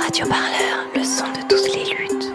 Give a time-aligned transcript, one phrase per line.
[0.00, 2.32] Radio Parleur, le son de toutes les luttes.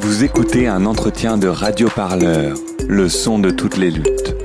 [0.00, 4.36] Vous écoutez un entretien de Radio Parleur, le son de toutes les luttes.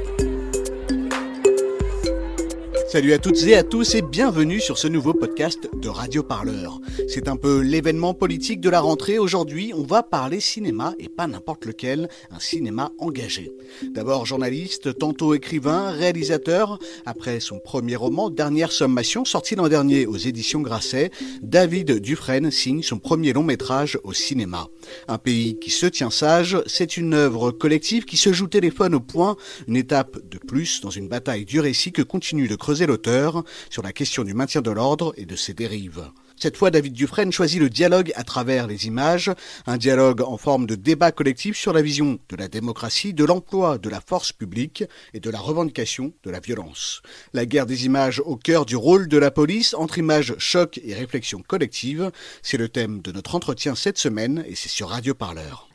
[2.88, 6.80] Salut à toutes et à tous et bienvenue sur ce nouveau podcast de Radio Parleur.
[7.08, 9.20] C'est un peu l'événement politique de la rentrée.
[9.20, 13.52] Aujourd'hui, on va parler cinéma et pas n'importe lequel, un cinéma engagé.
[13.94, 16.80] D'abord journaliste, tantôt écrivain, réalisateur.
[17.06, 22.82] Après son premier roman, Dernière Sommation, sorti l'an dernier aux éditions Grasset, David Dufresne signe
[22.82, 24.68] son premier long métrage au cinéma.
[25.08, 29.00] Un pays qui se tient sage, c'est une œuvre collective qui se joue téléphone au
[29.00, 29.38] point,
[29.68, 33.84] une étape de plus dans une bataille du récit que continue de creuser l'auteur sur
[33.84, 36.10] la question du maintien de l'ordre et de ses dérives.
[36.38, 39.32] Cette fois, David Dufresne choisit le dialogue à travers les images,
[39.68, 43.78] un dialogue en forme de débat collectif sur la vision de la démocratie, de l'emploi
[43.78, 47.02] de la force publique et de la revendication de la violence.
[47.34, 50.94] La guerre des images au cœur du rôle de la police, entre images, choc et
[50.94, 55.70] réflexion collective, c'est le thème de notre entretien cette semaine et c'est sur Radio Parleur.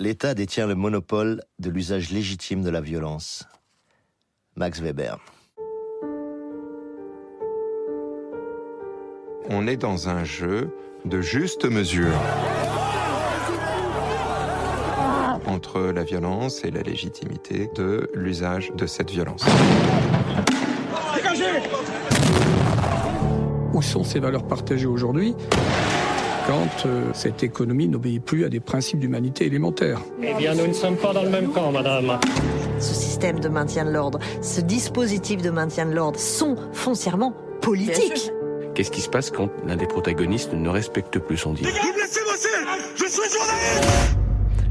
[0.00, 3.44] L'État détient le monopole de l'usage légitime de la violence.
[4.56, 5.18] Max Weber.
[9.50, 10.70] On est dans un jeu
[11.04, 12.14] de juste mesure
[15.46, 19.44] entre la violence et la légitimité de l'usage de cette violence.
[23.72, 25.34] Où sont ces valeurs partagées aujourd'hui
[26.46, 30.00] quand euh, cette économie n'obéit plus à des principes d'humanité élémentaires?
[30.22, 32.18] Eh bien, nous ne sommes pas dans le même camp, madame.
[32.78, 38.30] Ce système de maintien de l'ordre, ce dispositif de maintien de l'ordre sont foncièrement politiques.
[38.76, 43.30] Qu'est-ce qui se passe quand l'un des protagonistes ne respecte plus son deal Je suis
[43.32, 44.18] journaliste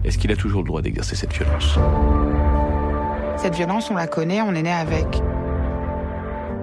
[0.03, 1.79] Est-ce qu'il a toujours le droit d'exercer cette violence
[3.37, 5.07] Cette violence, on la connaît, on est né avec.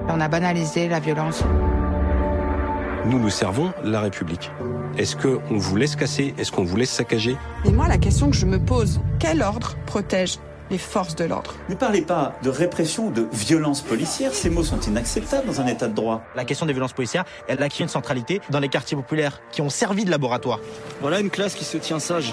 [0.07, 1.43] On a banalisé la violence.
[3.07, 4.53] Nous, nous servons la République.
[4.97, 6.35] Est-ce qu'on vous laisse casser?
[6.39, 7.37] Est-ce qu'on vous laisse saccager?
[7.65, 10.39] Mais moi, la question que je me pose, quel ordre protège
[10.73, 11.55] les forces de l'ordre.
[11.69, 15.67] Ne parlez pas de répression ou de violence policière, ces mots sont inacceptables dans un
[15.67, 16.23] état de droit.
[16.35, 19.69] La question des violences policières, elle acquis une centralité dans les quartiers populaires qui ont
[19.69, 20.59] servi de laboratoire.
[21.01, 22.33] Voilà une classe qui se tient sage.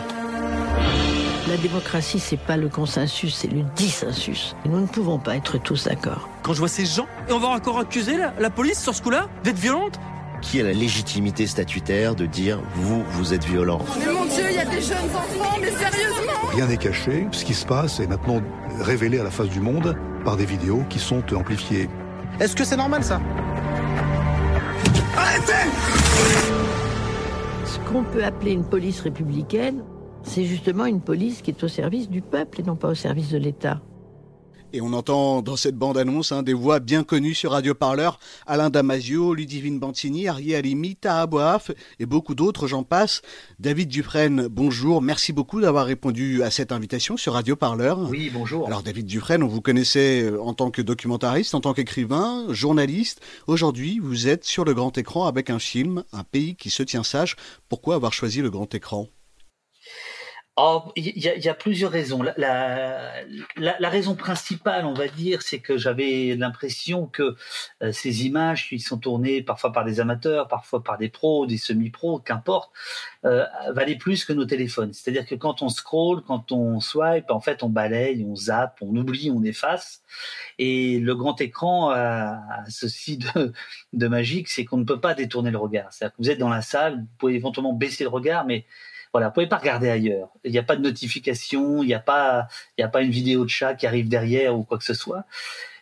[1.49, 4.55] La démocratie, c'est pas le consensus, c'est le dissensus.
[4.65, 6.29] Nous ne pouvons pas être tous d'accord.
[6.43, 9.01] Quand je vois ces gens, et on va encore accuser la, la police sur ce
[9.01, 9.99] coup-là d'être violente?
[10.41, 13.81] Qui a la légitimité statutaire de dire vous, vous êtes violent?
[13.99, 17.27] Mais mon Dieu, il y a des jeunes enfants, mais sérieusement Rien n'est caché.
[17.31, 18.41] Ce qui se passe est maintenant
[18.81, 19.95] révélé à la face du monde
[20.25, 21.89] par des vidéos qui sont amplifiées.
[22.39, 23.21] Est-ce que c'est normal ça?
[25.15, 25.69] Arrêtez
[27.65, 29.83] Ce qu'on peut appeler une police républicaine,
[30.23, 33.29] c'est justement une police qui est au service du peuple et non pas au service
[33.29, 33.79] de l'État.
[34.71, 38.69] Et on entend dans cette bande-annonce hein, des voix bien connues sur Radio Parleur, Alain
[38.69, 41.27] Damasio, Ludivine Bantini, Arié Alimi, Taha
[41.99, 43.23] et beaucoup d'autres, j'en passe.
[43.59, 48.07] David Dufresne, bonjour, merci beaucoup d'avoir répondu à cette invitation sur Radio Parleur.
[48.09, 48.67] Oui, bonjour.
[48.67, 53.21] Alors David Dufresne, on vous connaissait euh, en tant que documentariste, en tant qu'écrivain, journaliste.
[53.47, 57.03] Aujourd'hui, vous êtes sur le grand écran avec un film, Un pays qui se tient
[57.03, 57.37] sage.
[57.69, 59.07] Pourquoi avoir choisi le grand écran?
[60.95, 62.23] Il y, a plusieurs raisons.
[62.37, 67.35] La, raison principale, on va dire, c'est que j'avais l'impression que
[67.81, 71.57] euh, ces images qui sont tournées parfois par des amateurs, parfois par des pros, des
[71.57, 72.71] semi-pros, qu'importe,
[73.25, 74.93] euh, valaient plus que nos téléphones.
[74.93, 78.95] C'est-à-dire que quand on scroll, quand on swipe, en fait, on balaye, on zappe, on
[78.95, 80.01] oublie, on efface.
[80.57, 83.53] Et le grand écran a, ceci de,
[83.93, 85.93] de magique, c'est qu'on ne peut pas détourner le regard.
[85.93, 88.65] C'est-à-dire que vous êtes dans la salle, vous pouvez éventuellement baisser le regard, mais
[89.13, 90.29] voilà, vous pouvez pas regarder ailleurs.
[90.43, 92.47] Il n'y a pas de notification, il n'y a pas,
[92.77, 94.93] il y a pas une vidéo de chat qui arrive derrière ou quoi que ce
[94.93, 95.25] soit.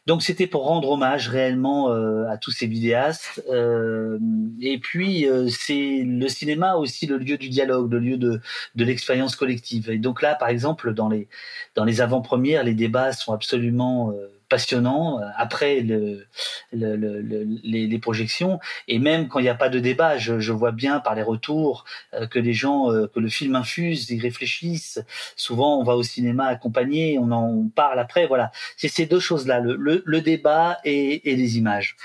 [0.08, 3.44] Donc c'était pour rendre hommage réellement euh, à tous ces vidéastes.
[3.50, 4.18] Euh,
[4.62, 8.40] et puis euh, c'est le cinéma aussi le lieu du dialogue, le lieu de,
[8.76, 9.90] de l'expérience collective.
[9.90, 11.28] Et donc là, par exemple, dans les
[11.76, 14.14] dans les avant-premières, les débats sont absolument
[14.50, 16.26] passionnant euh, après le,
[16.72, 17.22] le, le,
[17.64, 18.60] les, les, projections.
[18.88, 21.24] Et même quand il n'y a pas de débat je, je, vois bien par les
[21.24, 25.02] retours euh, que les gens euh, que le film infuse ils réfléchissent.
[25.36, 28.52] Souvent on va au cinéma accompagné on en parle après voilà.
[28.78, 31.96] C'est ces deux choses là le, débat et, et les images.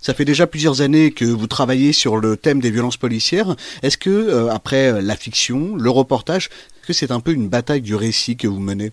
[0.00, 3.56] Ça fait déjà plusieurs années que vous travaillez sur le thème des violences policières.
[3.82, 6.48] Est-ce que, après la fiction, le reportage,
[6.86, 8.92] que c'est un peu une bataille du récit que vous menez?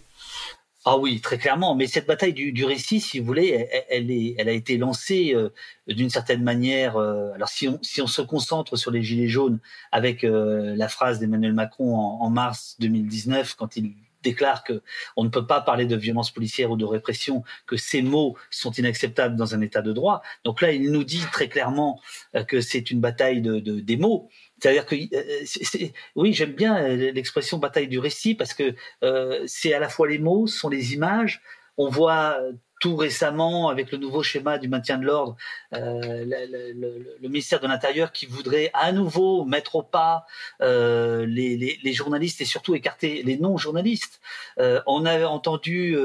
[0.90, 1.76] Ah oui, très clairement.
[1.76, 5.34] Mais cette bataille du, du récit, si vous voulez, elle, est, elle a été lancée
[5.36, 5.50] euh,
[5.86, 6.96] d'une certaine manière.
[6.96, 9.60] Euh, alors si on, si on se concentre sur les gilets jaunes
[9.92, 14.82] avec euh, la phrase d'Emmanuel Macron en, en, mars 2019, quand il déclare que
[15.16, 18.72] on ne peut pas parler de violence policière ou de répression, que ces mots sont
[18.72, 20.22] inacceptables dans un état de droit.
[20.44, 22.02] Donc là, il nous dit très clairement
[22.36, 24.30] euh, que c'est une bataille de, de des mots.
[24.60, 29.74] C'est-à-dire que euh, oui, j'aime bien euh, l'expression bataille du récit parce que euh, c'est
[29.74, 31.42] à la fois les mots, ce sont les images.
[31.78, 32.40] On voit
[32.80, 35.36] tout récemment avec le nouveau schéma du maintien de l'ordre,
[35.74, 40.26] euh, le, ministère de l'Intérieur qui voudrait à nouveau mettre au pas
[40.62, 44.22] euh, les, journalistes et surtout écarter les non-journalistes.
[44.60, 45.98] Euh, on avait entendu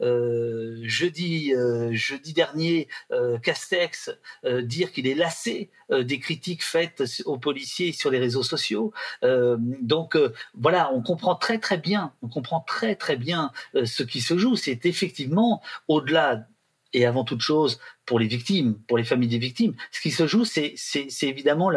[0.00, 1.52] jeudi,
[1.90, 2.88] jeudi dernier
[3.42, 4.10] Castex
[4.44, 8.92] dire qu'il est lassé des critiques faites aux policiers sur les réseaux sociaux.
[9.22, 10.16] donc
[10.54, 13.50] voilà, on comprend très très bien, on comprend très très bien
[13.84, 14.56] ce qui se joue.
[14.56, 16.13] C'est effectivement au-delà
[16.94, 19.74] et avant toute chose pour les victimes, pour les familles des victimes.
[19.90, 20.76] Ce qui se joue, c'est
[21.22, 21.70] évidemment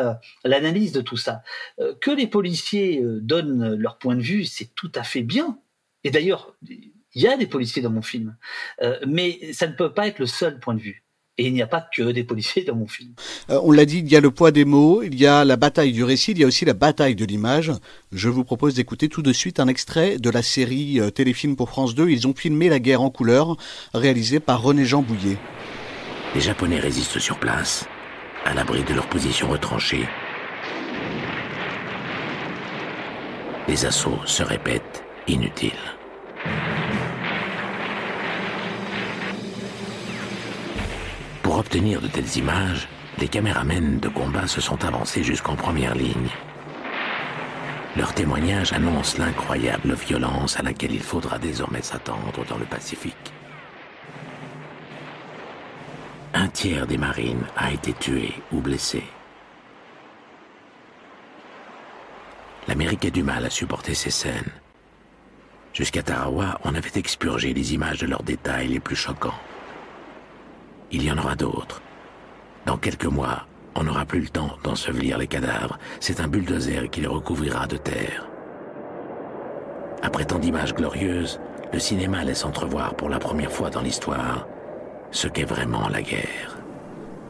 [0.46, 1.42] l'analyse de tout ça.
[1.80, 5.60] Euh, que les policiers euh, donnent leur point de vue, c'est tout à fait bien.
[6.04, 8.38] Et d'ailleurs, il y a des policiers dans mon film,
[8.82, 11.04] euh, mais ça ne peut pas être le seul point de vue.
[11.40, 13.14] Et il n'y a pas que des policiers dans mon film.
[13.50, 15.56] Euh, on l'a dit, il y a le poids des mots, il y a la
[15.56, 17.72] bataille du récit, il y a aussi la bataille de l'image.
[18.12, 21.70] Je vous propose d'écouter tout de suite un extrait de la série euh, Téléfilm pour
[21.70, 22.10] France 2.
[22.10, 23.56] Ils ont filmé la guerre en couleur,
[23.94, 25.38] réalisée par René-Jean Bouillet.
[26.34, 27.86] Les Japonais résistent sur place,
[28.46, 30.08] à l'abri de leur position retranchée.
[33.68, 35.74] Les assauts se répètent inutiles.
[41.58, 42.88] Pour obtenir de telles images,
[43.18, 46.30] les caméramens de combat se sont avancés jusqu'en première ligne.
[47.96, 53.34] Leur témoignage annonce l'incroyable violence à laquelle il faudra désormais s'attendre dans le Pacifique.
[56.36, 59.04] Un tiers des marines a été tué ou blessé.
[62.68, 64.52] L'Amérique a du mal à supporter ces scènes.
[65.74, 69.34] Jusqu'à Tarawa, on avait expurgé les images de leurs détails les plus choquants.
[70.92, 71.82] Il y en aura d'autres.
[72.66, 73.46] Dans quelques mois,
[73.76, 75.78] on n'aura plus le temps d'ensevelir les cadavres.
[76.00, 78.28] C'est un bulldozer qui les recouvrira de terre.
[80.02, 81.40] Après tant d'images glorieuses,
[81.74, 84.48] le cinéma laisse entrevoir pour la première fois dans l'histoire
[85.12, 86.57] ce qu'est vraiment la guerre.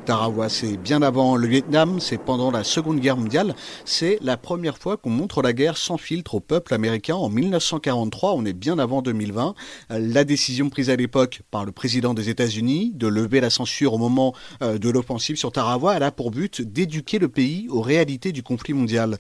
[0.08, 3.54] Tarawa, c'est bien avant le Vietnam, c'est pendant la Seconde Guerre mondiale.
[3.84, 8.32] C'est la première fois qu'on montre la guerre sans filtre au peuple américain en 1943.
[8.32, 9.54] On est bien avant 2020.
[9.90, 13.98] La décision prise à l'époque par le président des États-Unis de lever la censure au
[13.98, 18.32] moment euh, de l'offensive sur Tarawa, elle a pour but d'éduquer le pays aux réalités
[18.32, 19.18] du conflit mondial.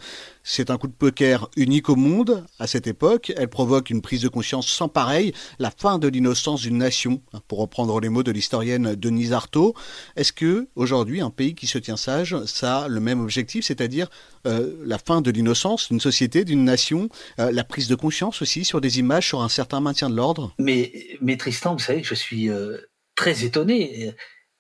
[0.49, 3.33] C'est un coup de poker unique au monde à cette époque.
[3.35, 7.59] Elle provoque une prise de conscience sans pareil, la fin de l'innocence d'une nation, pour
[7.59, 9.75] reprendre les mots de l'historienne Denise Artaud.
[10.15, 14.07] Est-ce que aujourd'hui, un pays qui se tient sage, ça a le même objectif, c'est-à-dire
[14.45, 17.09] euh, la fin de l'innocence d'une société, d'une nation,
[17.39, 20.55] euh, la prise de conscience aussi sur des images, sur un certain maintien de l'ordre?
[20.59, 22.77] Mais, mais Tristan, vous savez que je suis euh,
[23.15, 24.13] très étonné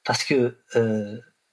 [0.03, 0.57] parce que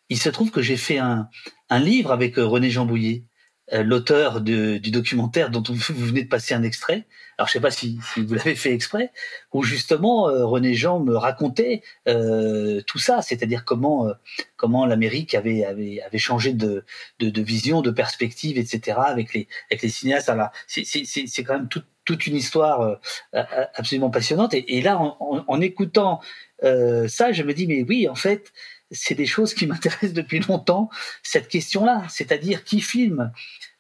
[0.09, 1.29] il se trouve que j'ai fait un,
[1.71, 3.27] un livre avec René Jean Bouillet
[3.73, 7.07] l'auteur du documentaire dont vous venez de passer un extrait.
[7.37, 9.11] Alors je sais pas si, si vous l'avez fait exprès,
[9.53, 14.13] où justement euh, René Jean me racontait euh, tout ça, c'est-à-dire comment euh,
[14.57, 16.85] comment l'Amérique avait, avait avait changé de,
[17.19, 18.99] de, de vision, de perspective, etc.
[19.05, 20.29] avec les avec les cinéastes.
[20.29, 23.43] Alors c'est c'est quand même toute toute une histoire euh,
[23.75, 24.53] absolument passionnante.
[24.55, 26.21] Et, là, en, en, en écoutant
[26.63, 28.53] ça, je me dis mais oui, en fait,
[28.91, 30.91] c'est des choses qui m'intéressent depuis longtemps,
[31.23, 33.33] cette question-là, c'est-à-dire qui filme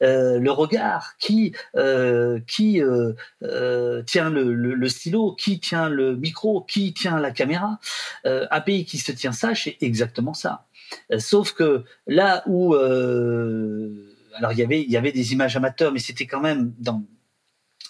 [0.03, 3.13] euh, le regard, qui euh, qui euh,
[3.43, 7.79] euh tient le, le, le, stylo, qui tient le micro, qui tient la caméra.
[8.27, 10.67] Euh, un pays qui se tient ça, c'est exactement ça.
[11.13, 15.93] Euh, sauf que là où alors il y avait il y avait des images amateurs,
[15.93, 17.05] mais c'était quand même dans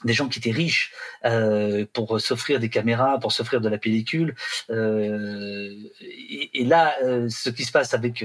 [0.04, 0.92] des gens qui étaient riches
[1.24, 4.34] euh, pour s'offrir des caméras, pour s'offrir de la pellicule.
[4.70, 8.24] Euh, et, là, euh, ce qui se passe avec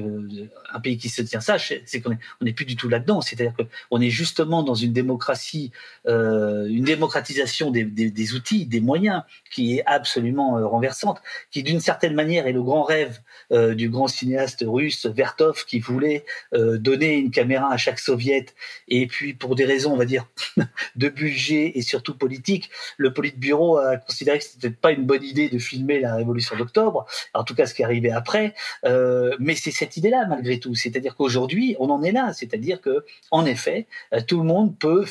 [0.74, 3.22] un pays qui se tient ça, c'est qu'on n'est plus du tout là-dedans.
[3.22, 5.72] C'est-à-dire qu'on est justement dans une démocratie,
[6.06, 11.22] une démocratisation des, des, outils, des moyens, qui est absolument renversante,
[11.52, 13.20] qui d'une certaine manière est le grand rêve
[13.52, 18.56] du grand cinéaste russe Vertov, qui voulait donner une caméra à chaque soviète,
[18.88, 20.28] et puis pour des raisons, on va dire,
[20.96, 25.50] de budget et surtout politique, le Politburo a considéré que c'était pas une bonne idée
[25.50, 28.54] de filmer la révolution d'octobre, en tout cas ce qui est arrivé après,
[28.86, 33.06] euh, mais c'est cette idée-là malgré tout, c'est-à-dire qu'aujourd'hui on en est là, c'est-à-dire que
[33.32, 33.88] en effet
[34.28, 35.06] tout le monde peut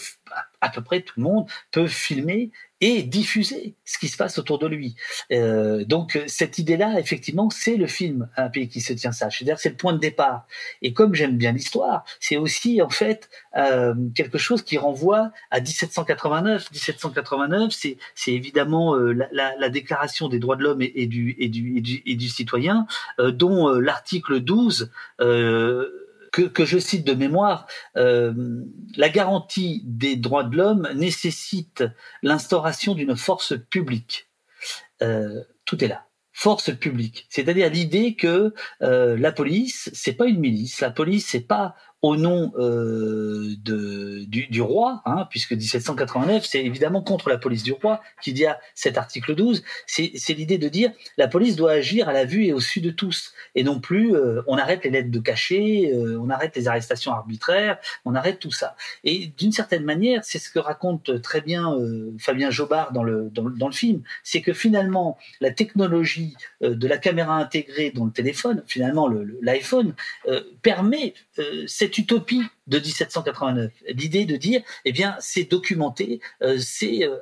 [0.60, 4.58] à peu près tout le monde peut filmer et diffuser ce qui se passe autour
[4.58, 4.94] de lui.
[5.32, 9.30] Euh, donc cette idée-là, effectivement, c'est le film Un pays qui se tient ça.
[9.30, 10.46] C'est-à-dire c'est le point de départ.
[10.82, 15.60] Et comme j'aime bien l'histoire, c'est aussi en fait euh, quelque chose qui renvoie à
[15.60, 16.70] 1789.
[16.70, 21.36] 1789, c'est évidemment euh, la, la, la, Déclaration des droits de l'homme et, et, du,
[21.38, 22.86] et, du, et, du, et du citoyen,
[23.20, 24.90] euh, dont euh, l'article 12
[26.42, 27.66] que, je cite de mémoire,
[27.96, 28.32] euh,
[28.96, 31.84] la garantie des droits de l'homme nécessite
[32.22, 34.28] l'instauration d'une force publique.
[35.02, 36.04] Euh, tout est là.
[36.32, 40.80] Force publique, c'est-à-dire l'idée que euh, la police, c'est pas une milice.
[40.80, 47.28] La police, c'est pas au nom euh, du, roi, hein, puisque 1789, c'est évidemment contre
[47.28, 49.64] la police du roi qu'il y a cet article 12.
[49.86, 52.90] C'est l'idée de dire la police doit agir à la vue et au su de
[52.90, 56.68] tous, et non plus euh, on arrête les lettres de cachet, euh, on arrête les
[56.68, 58.76] arrestations arbitraires, on arrête tout ça.
[59.02, 61.76] Et d'une certaine manière, c'est ce que raconte très bien
[62.18, 63.30] Fabien Jobard dans le,
[63.72, 69.08] film, c'est que finalement la technologie de la caméra intégrée dans le téléphone, finalement
[69.42, 69.94] l'iPhone,
[70.62, 71.14] permet
[71.66, 77.16] cette cette utopie de 1789, l'idée de dire, eh bien, c'est documenté, euh, c'est euh,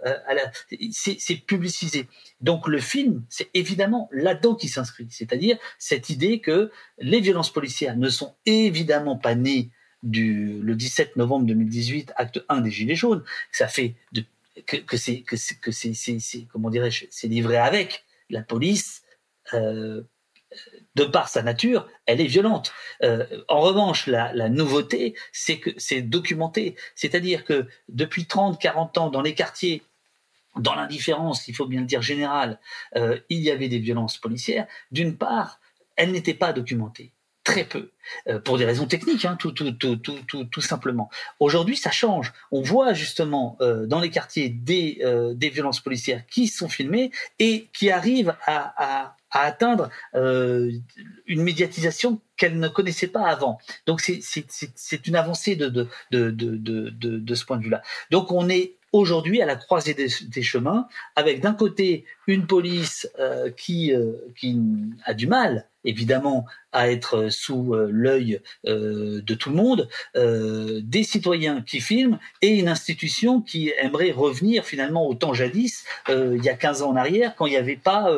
[0.90, 2.08] c'est publicisé.
[2.40, 7.96] Donc le film, c'est évidemment là-dedans qui s'inscrit, c'est-à-dire cette idée que les violences policières
[7.96, 9.70] ne sont évidemment pas nées
[10.02, 13.23] du le 17 novembre 2018, acte 1 des Gilets jaunes.
[13.52, 13.94] Ça fait
[14.66, 15.25] que c'est
[16.50, 19.02] comment dirais-je, c'est livré avec la police.
[19.54, 20.02] Euh,
[20.95, 22.73] de par sa nature, elle est violente.
[23.03, 26.76] Euh, en revanche, la, nouveauté, c'est que c'est documenté.
[26.95, 29.83] C'est-à-dire que depuis 30, 40 ans, dans les quartiers,
[30.57, 32.59] dans l'indifférence, il faut bien le dire générale,
[32.97, 34.67] euh, il y avait des violences policières.
[34.91, 35.61] D'une part,
[35.97, 37.12] elles n'étaient pas documentées.
[37.47, 37.93] Très peu,
[38.26, 41.09] euh, pour des raisons techniques, hein, tout, tout, tout, tout, simplement.
[41.38, 42.33] Aujourd'hui, ça change.
[42.50, 47.12] On voit justement euh, dans les quartiers des, euh, des violences policières qui sont filmées
[47.38, 50.73] et qui arrivent à, à, à atteindre euh,
[51.26, 53.59] une médiatisation qu'elle ne connaissait pas avant.
[53.87, 57.81] Donc c'est une avancée de, de, de, de, de, de ce point de vue-là.
[58.11, 63.50] Donc on est aujourd'hui à la croisée des, chemins, avec d'un côté une police euh,
[63.50, 64.59] qui, euh, qui
[65.05, 71.02] a du mal, évidemment, à être sous euh, l'œil euh, de tout le monde, des
[71.02, 76.49] citoyens qui filment et une institution qui aimerait revenir finalement au temps jadis, il y
[76.49, 78.11] a 15 ans en arrière, quand il n'y avait pas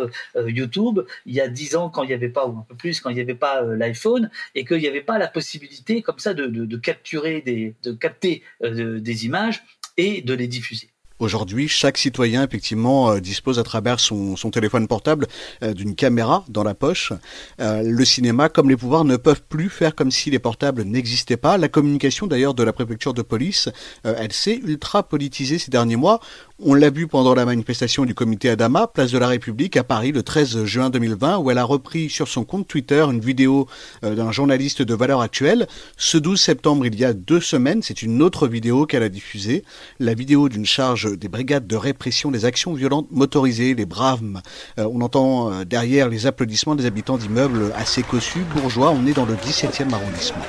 [0.47, 3.01] YouTube, il y a 10 ans quand il n'y avait pas, ou un peu plus,
[3.01, 6.35] quand il n'y avait pas l'iPhone, et qu'il n'y avait pas la possibilité comme ça
[6.35, 9.65] de, de, de capturer, des, de capter des images
[9.99, 10.88] et de les diffuser.
[11.21, 15.26] Aujourd'hui, chaque citoyen effectivement euh, dispose à travers son, téléphone portable
[15.64, 17.12] euh, d'une caméra dans la poche.
[17.61, 21.37] Euh, le cinéma, comme les pouvoirs, ne peuvent plus faire comme si les portables n'existaient
[21.37, 21.59] pas.
[21.59, 23.69] La communication d'ailleurs de la préfecture de police,
[24.05, 26.21] elle s'est ultra politisée ces derniers mois.
[26.61, 30.11] On l'a vu pendant la manifestation du comité Adama, place de la République à Paris
[30.11, 33.69] le 13 juin 2020, où elle a repris sur son compte Twitter une vidéo
[34.03, 35.69] euh, d'un journaliste de valeur actuelle.
[35.97, 39.62] Ce 12 septembre, il y a deux semaines, c'est une autre vidéo qu'elle a diffusée,
[40.00, 44.43] la vidéo d'une charge des brigades de répression des actions violentes motorisées, les BRAVM.
[44.81, 49.15] Euh, on entend euh, derrière les applaudissements des habitants d'immeubles assez cossus, bourgeois, on est
[49.15, 50.43] dans le 17e arrondissement.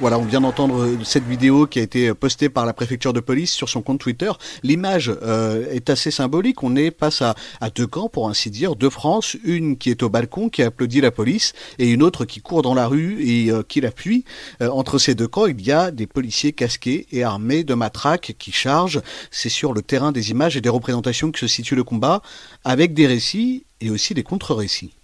[0.00, 3.52] Voilà, on vient d'entendre cette vidéo qui a été postée par la préfecture de police
[3.52, 4.30] sur son compte Twitter.
[4.62, 6.62] L'image euh, est assez symbolique.
[6.62, 7.34] On est face à,
[7.74, 11.10] deux camps, pour ainsi dire, deux France, une qui est au balcon, qui applaudit la
[11.10, 14.24] police, et une autre qui court dans la rue et euh, qui l'appuie.
[14.62, 18.36] Euh, entre ces deux camps, il y a des policiers casqués et armés de matraques
[18.38, 19.02] qui chargent.
[19.32, 22.22] C'est sur le terrain des images et des représentations que se situe le combat,
[22.62, 24.97] avec des récits et aussi des contre-récits.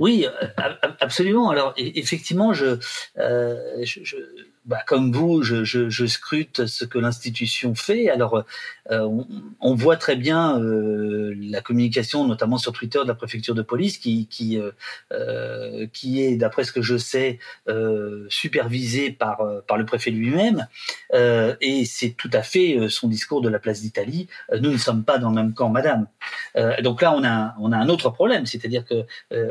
[0.00, 0.26] Oui,
[1.00, 1.50] absolument.
[1.50, 2.78] Alors effectivement, je,
[3.18, 3.84] euh,
[4.64, 8.08] bah, comme vous, je, je, je, scrute ce que l'institution fait.
[8.08, 8.44] Alors,
[8.90, 9.26] euh, on,
[9.60, 13.98] on, voit très bien euh, la communication, notamment sur Twitter, de la préfecture de police,
[13.98, 14.70] qui, qui, euh,
[15.12, 20.68] euh qui est, d'après ce que je sais, euh, supervisée par, par le préfet lui-même.
[21.12, 24.28] et c'est tout à fait son discours de la place d'Italie.
[24.60, 26.06] nous ne sommes pas dans le même camp, madame.
[26.82, 29.04] donc là, on a, on a un autre problème, c'est-à-dire que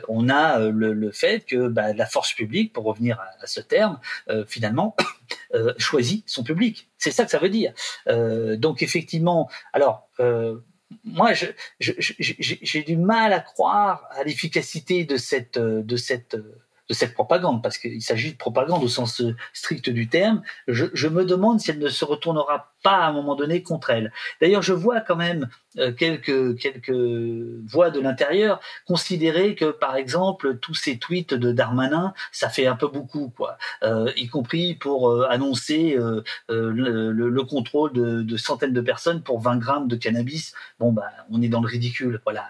[0.08, 3.60] on a le, le, fait que bah, la force publique, pour revenir à, à ce
[3.60, 4.00] terme,
[4.48, 4.96] finalement,
[5.54, 6.90] euh, choisit son public.
[6.98, 7.74] C'est ça que ça veut dire.
[8.08, 10.58] Euh, donc effectivement, alors euh,
[11.06, 11.32] moi,
[11.80, 17.78] j'ai du mal à croire à l'efficacité de cette de cette de cette propagande, parce
[17.78, 19.22] qu'il s'agit de propagande au sens
[19.54, 20.42] strict du terme.
[20.68, 23.92] Je, je me demande si elle ne se retournera pas à un moment donné contre
[23.92, 24.12] elle.
[24.42, 25.48] D'ailleurs, je vois quand même
[25.78, 32.14] euh, quelques quelques voix de l'intérieur considérer que par exemple tous ces tweets de Darmanin
[32.34, 33.58] ça fait un peu beaucoup quoi.
[33.84, 38.82] Euh, y compris pour euh, annoncer euh, euh, le, le, contrôle de, de, centaines de
[38.82, 40.54] personnes pour 20 grammes de cannabis.
[40.80, 42.50] Bon bah on est dans le ridicule voilà.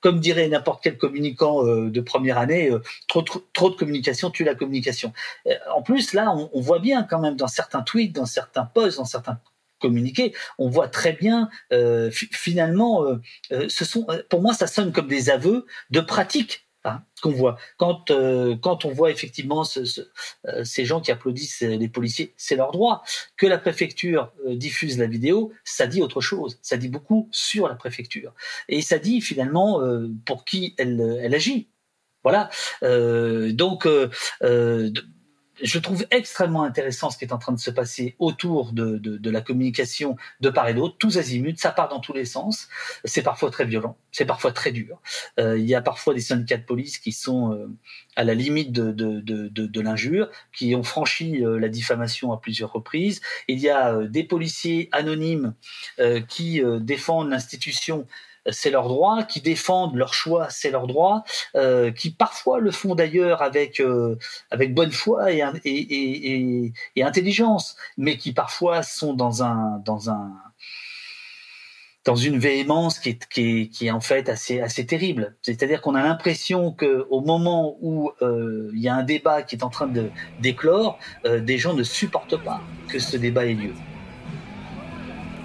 [0.00, 2.70] Comme dirait n'importe quel communicant de première année
[3.06, 5.12] trop, trop, trop de communication tue la communication.
[5.74, 8.98] En plus là on, on voit bien quand même dans certains tweets dans certains posts
[8.98, 9.38] dans certains
[9.80, 13.16] communiquer, on voit très bien euh, finalement, euh,
[13.52, 17.56] euh, ce sont, pour moi, ça sonne comme des aveux de pratique hein, qu'on voit.
[17.78, 18.12] Quand
[18.62, 20.02] quand on voit effectivement ce, ce,
[20.64, 23.02] ces gens qui applaudissent les policiers, c'est leur droit.
[23.36, 26.58] Que la préfecture diffuse la vidéo, ça dit autre chose.
[26.62, 28.34] Ça dit beaucoup sur la préfecture
[28.68, 29.80] et ça dit finalement
[30.24, 31.68] pour qui elle agit.
[32.22, 32.50] Voilà.
[32.82, 33.86] donc
[35.62, 39.30] je trouve extrêmement intéressant ce qui est en train de se passer autour de, de,
[39.30, 42.68] la communication de part et d'autre, tous azimuts, ça part dans tous les sens.
[43.04, 45.00] C'est parfois très violent, c'est parfois très dur.
[45.38, 47.66] Euh, il y a parfois des syndicats de police qui sont euh,
[48.16, 53.20] à la limite de, de, l'injure, qui ont franchi euh, la diffamation à plusieurs reprises.
[53.48, 55.54] Il y a des policiers anonymes
[56.28, 58.06] qui défendent l'institution
[58.50, 61.24] c'est leur droit, qui défendent leur choix, c'est leur droit,
[61.56, 64.16] euh, qui parfois le font d'ailleurs avec euh,
[64.50, 70.10] avec bonne foi et, et, et, et, intelligence, mais qui parfois sont dans un dans
[70.10, 70.32] un
[72.04, 75.36] dans une véhémence qui est, qui est, qui est en fait assez, assez terrible.
[75.42, 79.56] C'est-à-dire qu'on a l'impression que au moment où euh, il y a un débat qui
[79.56, 83.54] est en train de d'éclore, euh, des gens ne supportent pas que ce débat ait
[83.54, 83.74] lieu.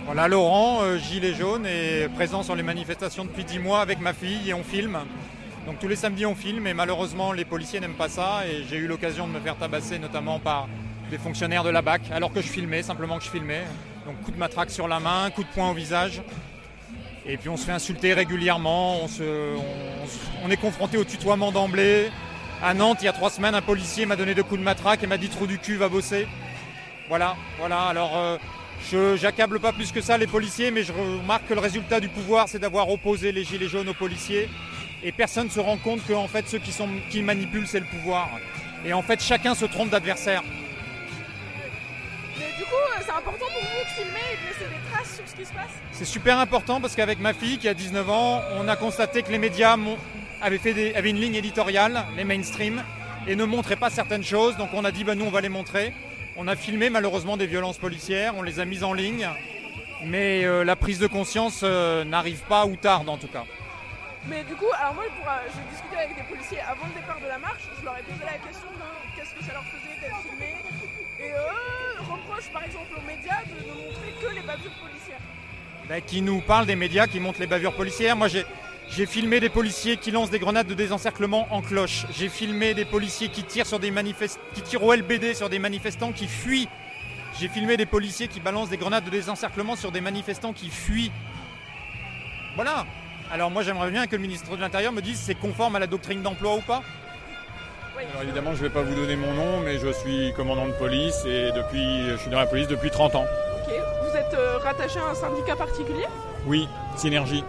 [0.06, 4.14] Voilà Laurent, euh, gilet jaune et présent sur les manifestations depuis 10 mois avec ma
[4.14, 5.00] fille et on filme.
[5.66, 8.78] Donc tous les samedis on filme et malheureusement les policiers n'aiment pas ça et j'ai
[8.78, 10.68] eu l'occasion de me faire tabasser notamment par
[11.10, 13.64] des fonctionnaires de la BAC alors que je filmais, simplement que je filmais.
[14.06, 16.22] Donc coup de matraque sur la main, coup de poing au visage.
[17.26, 19.08] Et puis on se fait insulter régulièrement,
[20.44, 22.12] on est confronté au tutoiement d'emblée.
[22.62, 25.04] À Nantes, il y a trois semaines, un policier m'a donné deux coups de matraque
[25.04, 26.28] et m'a dit trou du cul, va bosser.
[27.10, 27.82] Voilà, voilà.
[27.86, 28.38] Alors euh,
[28.92, 32.10] je j'accable pas plus que ça les policiers, mais je remarque que le résultat du
[32.10, 34.50] pouvoir, c'est d'avoir opposé les gilets jaunes aux policiers.
[35.04, 37.80] Et personne ne se rend compte que en fait, ceux qui, sont, qui manipulent, c'est
[37.80, 38.30] le pouvoir.
[38.86, 40.44] Et en fait, chacun se trompe d'adversaire.
[42.38, 45.16] Mais du coup, euh, c'est important pour vous de filmer et de laisser des traces
[45.16, 48.10] sur ce qui se passe C'est super important parce qu'avec ma fille qui a 19
[48.10, 49.78] ans, on a constaté que les médias
[50.42, 52.84] avaient, fait des, avaient une ligne éditoriale, les mainstream,
[53.28, 54.58] et ne montraient pas certaines choses.
[54.58, 55.94] Donc on a dit, bah, nous, on va les montrer.
[56.38, 59.30] On a filmé malheureusement des violences policières, on les a mises en ligne,
[60.04, 63.46] mais euh, la prise de conscience euh, n'arrive pas ou tarde en tout cas.
[64.28, 67.22] Mais du coup, alors moi, pour, euh, j'ai discuté avec des policiers avant le départ
[67.22, 70.02] de la marche, je leur ai posé la question de qu'est-ce que ça leur faisait
[70.02, 70.56] d'être filmé,
[71.22, 75.22] et eux reprochent par exemple aux médias de ne montrer que les bavures policières.
[75.88, 78.18] Ben, qui nous parlent des médias qui montrent les bavures policières.
[78.18, 78.44] Moi, j'ai
[78.90, 82.06] j'ai filmé des policiers qui lancent des grenades de désencerclement en cloche.
[82.12, 84.40] J'ai filmé des policiers qui tirent, sur des manifest...
[84.54, 86.70] qui tirent au LBD sur des manifestants qui fuient.
[87.40, 91.12] J'ai filmé des policiers qui balancent des grenades de désencerclement sur des manifestants qui fuient.
[92.56, 92.86] Voilà.
[93.32, 95.80] Alors moi j'aimerais bien que le ministre de l'Intérieur me dise si c'est conforme à
[95.80, 96.82] la doctrine d'emploi ou pas?
[98.12, 100.74] Alors évidemment je ne vais pas vous donner mon nom mais je suis commandant de
[100.74, 103.26] police et depuis je suis dans la police depuis 30 ans.
[103.66, 103.74] Ok.
[104.04, 106.06] Vous êtes euh, rattaché à un syndicat particulier?
[106.46, 107.44] Oui, Synergie.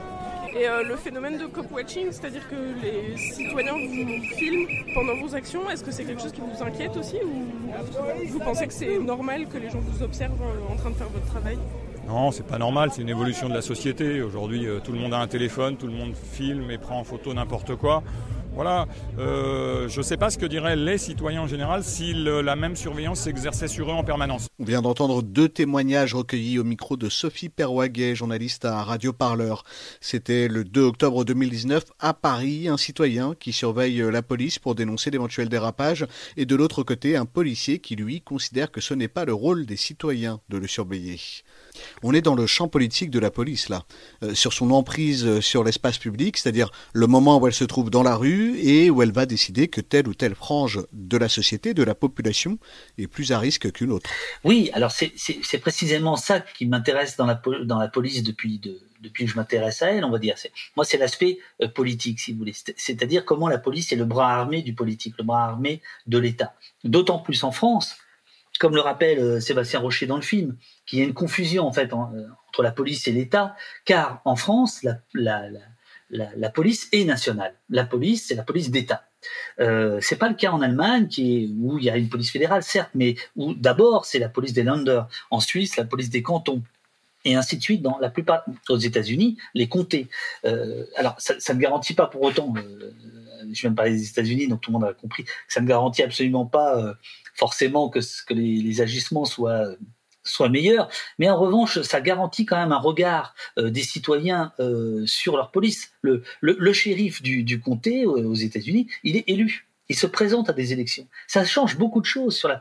[0.58, 5.68] Et euh, le phénomène de cop-watching, c'est-à-dire que les citoyens vous filment pendant vos actions,
[5.68, 9.48] est-ce que c'est quelque chose qui vous inquiète aussi ou vous pensez que c'est normal
[9.48, 11.58] que les gens vous observent euh, en train de faire votre travail?
[12.08, 14.22] Non, c'est pas normal, c'est une évolution de la société.
[14.22, 17.04] Aujourd'hui, euh, tout le monde a un téléphone, tout le monde filme et prend en
[17.04, 18.02] photo n'importe quoi.
[18.56, 18.88] Voilà,
[19.18, 22.56] euh, je ne sais pas ce que diraient les citoyens en général si le, la
[22.56, 24.48] même surveillance s'exerçait sur eux en permanence.
[24.58, 29.62] On vient d'entendre deux témoignages recueillis au micro de Sophie Perwaguet, journaliste à Radio Parleur.
[30.00, 35.10] C'était le 2 octobre 2019 à Paris, un citoyen qui surveille la police pour dénoncer
[35.10, 36.06] d'éventuels dérapages
[36.38, 39.66] et de l'autre côté un policier qui lui considère que ce n'est pas le rôle
[39.66, 41.20] des citoyens de le surveiller.
[42.02, 43.84] On est dans le champ politique de la police là,
[44.22, 48.02] euh, sur son emprise sur l'espace public, c'est-à-dire le moment où elle se trouve dans
[48.02, 51.74] la rue et où elle va décider que telle ou telle frange de la société,
[51.74, 52.58] de la population,
[52.98, 54.10] est plus à risque qu'une autre.
[54.44, 59.24] Oui, alors c'est précisément ça qui m'intéresse dans la, dans la police depuis, de, depuis
[59.24, 60.36] que je m'intéresse à elle, on va dire.
[60.76, 62.54] Moi, c'est l'aspect euh, politique, si vous voulez.
[62.76, 66.54] C'est-à-dire comment la police est le bras armé du politique, le bras armé de l'État.
[66.84, 67.96] D'autant plus en France,
[68.58, 71.72] comme le rappelle euh, Sébastien Rocher dans le film, qu'il y a une confusion en
[71.72, 75.48] fait euh, entre la police et l'État, car en France, la, la,
[76.10, 77.54] la, la, police est nationale.
[77.68, 79.04] La police, c'est la police d'État.
[79.60, 82.30] Euh, c'est pas le cas en Allemagne, qui est, où il y a une police
[82.30, 86.22] fédérale, certes, mais où d'abord c'est la police des Länder, en Suisse la police des
[86.22, 86.62] cantons,
[87.26, 90.08] et ainsi de suite dans la plupart aux États-Unis, les comtés.
[90.44, 92.92] Euh, alors ça, ça, ne garantit pas pour autant, euh,
[93.52, 96.02] je viens de parler des États-Unis, donc tout le monde a compris, ça ne garantit
[96.02, 96.94] absolument pas euh,
[97.34, 99.66] forcément que, que les, les, agissements soient
[100.26, 105.06] soit meilleur, mais en revanche, ça garantit quand même un regard euh, des citoyens euh,
[105.06, 105.92] sur leur police.
[106.02, 109.66] Le, le, le shérif du, du comté euh, aux États-Unis, il est élu.
[109.88, 111.06] Il se présente à des élections.
[111.28, 112.60] Ça change beaucoup de choses sur la,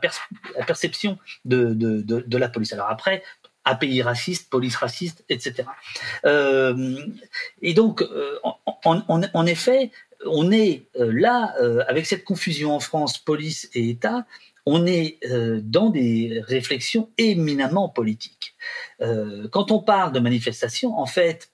[0.56, 2.72] la perception de, de, de, de, la police.
[2.72, 3.24] Alors après,
[3.64, 5.64] API raciste, police raciste, etc.
[6.24, 6.96] Euh,
[7.62, 8.04] et donc,
[8.44, 9.90] en, en, en, effet,
[10.24, 11.52] on est là,
[11.88, 14.24] avec cette confusion en France, police et État,
[14.66, 18.56] on est euh, dans des réflexions éminemment politiques.
[19.00, 21.52] Euh, quand on parle de manifestation, en fait,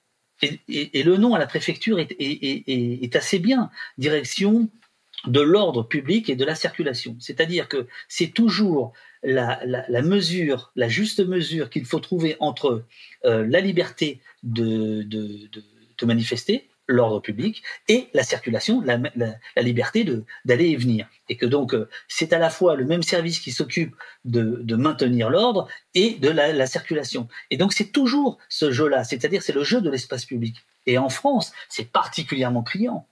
[0.69, 4.69] et, le nom à la préfecture est, assez bien, direction
[5.27, 7.15] de l'ordre public et de la circulation.
[7.21, 9.61] C'est-à-dire que c'est toujours la,
[10.03, 12.85] mesure, la juste mesure qu'il faut trouver entre
[13.25, 15.07] euh, la liberté de
[16.05, 20.05] manifester, l'ordre public et la circulation, la, la, la liberté
[20.45, 21.09] d'aller et venir.
[21.29, 24.77] Et que donc euh, c'est à la fois le même service qui s'occupe de, de,
[24.77, 27.29] maintenir l'ordre et de la, la, circulation.
[27.51, 30.57] Et donc c'est toujours ce jeu-là, c'est-à-dire c'est le jeu de l'espace public.
[30.87, 33.07] Et en France, c'est particulièrement criant.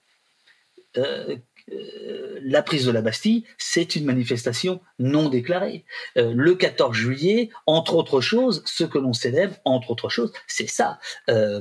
[0.97, 1.37] Euh,
[1.73, 5.85] euh, la prise de la Bastille, c'est une manifestation non déclarée.
[6.17, 10.69] Euh, le 14 juillet, entre autres choses, ce que l'on célèbre, entre autres choses, c'est
[10.69, 10.99] ça.
[11.29, 11.61] Euh,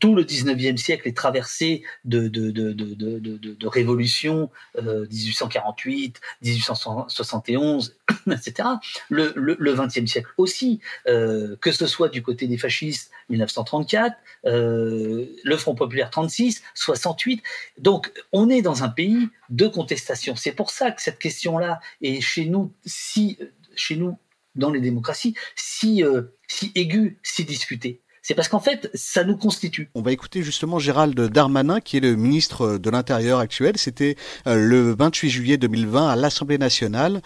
[0.00, 7.96] tout le 19e siècle est traversé de, de, révolutions, 1848, 1871,
[8.30, 8.68] etc.
[9.08, 15.56] Le, le, le 20e siècle aussi, que ce soit du côté des fascistes, 1934, le
[15.56, 17.42] Front populaire 36, 68.
[17.78, 20.34] Donc, on est dans un pays de contestation.
[20.34, 23.38] C'est pour ça que cette question-là est chez nous, si,
[23.76, 24.18] chez nous,
[24.54, 28.00] dans les démocraties, si, euh, si aiguë, si discutée.
[28.22, 29.90] C'est parce qu'en fait, ça nous constitue.
[29.94, 33.76] On va écouter justement Gérald Darmanin, qui est le ministre de l'Intérieur actuel.
[33.76, 37.20] C'était euh, le 28 juillet 2020 à l'Assemblée nationale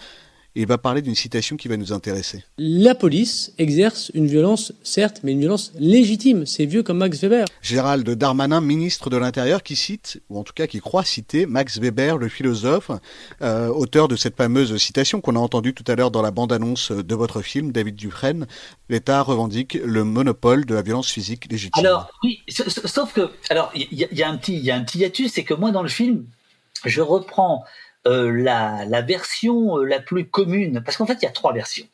[0.61, 2.43] il va parler d'une citation qui va nous intéresser.
[2.57, 6.45] La police exerce une violence, certes, mais une violence légitime.
[6.45, 7.45] C'est vieux comme Max Weber.
[7.61, 11.79] Gérald Darmanin, ministre de l'Intérieur, qui cite, ou en tout cas qui croit citer, Max
[11.79, 12.89] Weber, le philosophe,
[13.41, 16.91] euh, auteur de cette fameuse citation qu'on a entendue tout à l'heure dans la bande-annonce
[16.91, 18.47] de votre film, David Dufresne.
[18.89, 21.85] L'État revendique le monopole de la violence physique légitime.
[21.85, 24.83] Alors, oui, sauf que, alors, il y, y, a un petit, il y a un
[24.83, 26.25] petit hiatus, c'est que moi, dans le film,
[26.85, 27.63] je reprends
[28.07, 31.87] la, la, version euh, la plus commune, parce qu'en fait, il y a trois versions.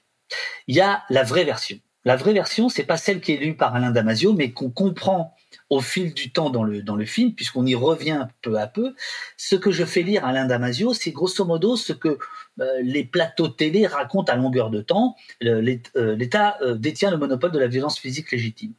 [0.67, 1.79] Il y a la vraie version.
[2.05, 5.35] La vraie version, c'est pas celle qui est lue par Alain Damasio, mais qu'on comprend
[5.69, 8.93] au fil du temps dans le, dans le film, puisqu'on y revient peu à peu.
[9.37, 12.17] Ce que je fais lire à Alain Damasio, c'est grosso modo ce que
[12.59, 15.15] euh, les plateaux télé racontent à longueur de temps.
[15.39, 18.73] L'État euh, détient le monopole de la violence physique légitime.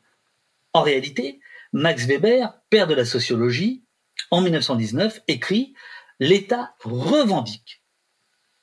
[0.74, 1.40] En réalité,
[1.72, 3.82] Max Weber, père de la sociologie,
[4.30, 5.74] en 1919, écrit
[6.20, 7.82] l'État revendique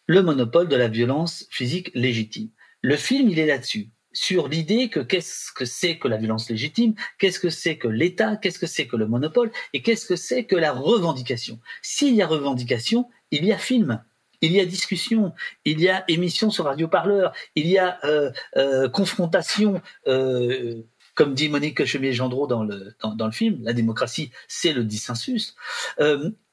[0.08, 2.50] le monopole de la violence physique légitime.
[2.82, 6.96] Le film, il est là-dessus, sur l'idée que qu'est-ce que c'est que la violence légitime,
[7.18, 10.46] qu'est-ce que c'est que l'État, qu'est-ce que c'est que le monopole, et qu'est-ce que c'est
[10.46, 11.60] que la revendication.
[11.82, 14.04] S'il y a revendication, il y a film.
[14.42, 15.34] Il y a discussion,
[15.66, 20.82] il y a émission sur Radio Parleur, il y a euh, euh, confrontation, euh,
[21.14, 25.56] comme dit Monique Chemier-Gendreau dans le, dans, dans, le film, la démocratie, c'est le dissensus.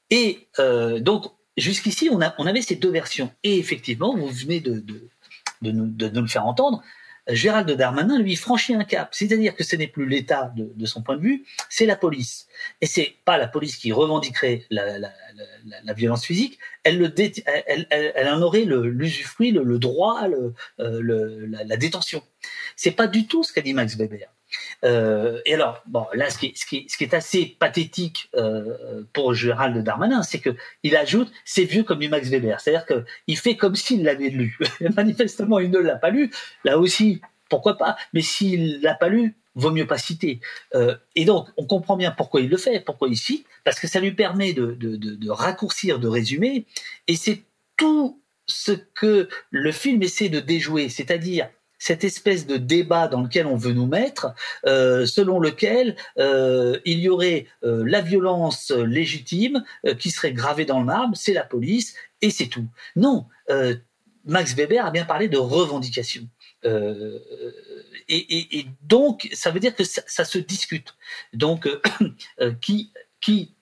[0.09, 1.25] Et euh, donc,
[1.57, 3.31] jusqu'ici, on, on avait ces deux versions.
[3.43, 5.09] Et effectivement, vous venez de, de,
[5.61, 6.83] de, nous, de nous le faire entendre,
[7.27, 9.09] Gérald Darmanin, lui, franchit un cap.
[9.11, 12.47] C'est-à-dire que ce n'est plus l'État de, son point de vue, c'est la police.
[12.81, 15.11] Et c'est pas la police qui revendiquerait la, la,
[15.65, 17.13] la, la violence physique, elle, le
[17.67, 22.23] elle, elle, en aurait l'usufruit, le, le, le, droit, le, euh, la détention.
[22.75, 24.29] C'est pas du tout ce qu'a dit Max Weber.
[24.83, 30.39] Euh, et alors, bon, là, ce qui, est assez pathétique euh, pour Gérald Darmanin, c'est
[30.39, 34.03] que il ajoute c'est vieux comme du Max Weber, c'est-à-dire que il fait comme s'il
[34.03, 34.57] l'avait lu.
[34.95, 36.31] Manifestement, il ne l'a pas lu.
[36.63, 37.97] Là aussi, pourquoi pas?
[38.13, 40.39] Mais s'il l'a pas lu, vaut mieux pas citer.
[40.75, 43.87] Euh, et donc, on comprend bien pourquoi il le fait, pourquoi il cite, parce que
[43.87, 46.65] ça lui permet de raccourcir, de résumer,
[47.07, 47.43] et c'est
[47.75, 53.47] tout ce que le film essaie de déjouer, c'est-à-dire cette espèce de débat dans lequel
[53.47, 54.33] on veut nous mettre,
[54.65, 60.65] euh, selon lequel euh, il y aurait euh, la violence légitime euh, qui serait gravée
[60.65, 62.67] dans le marbre, c'est la police et c'est tout.
[62.95, 63.75] Non, euh,
[64.25, 66.27] Max Weber a bien parlé de revendication.
[66.65, 67.19] Euh,
[68.09, 70.95] et, et, et, donc, ça veut dire que ça, ça se discute.
[71.33, 71.69] Donc,
[72.61, 73.55] qui, qui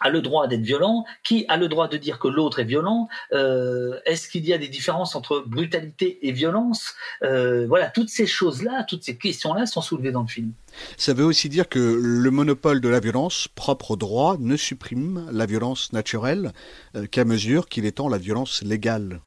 [0.00, 3.08] a le droit d'être violent, qui a le droit de dire que l'autre est violent,
[3.32, 8.26] euh, est-ce qu'il y a des différences entre brutalité et violence euh, Voilà, toutes ces
[8.26, 10.52] choses-là, toutes ces questions-là sont soulevées dans le film.
[10.96, 15.28] Ça veut aussi dire que le monopole de la violence propre au droit ne supprime
[15.32, 16.52] la violence naturelle
[16.94, 19.20] euh, qu'à mesure qu'il étend la violence légale.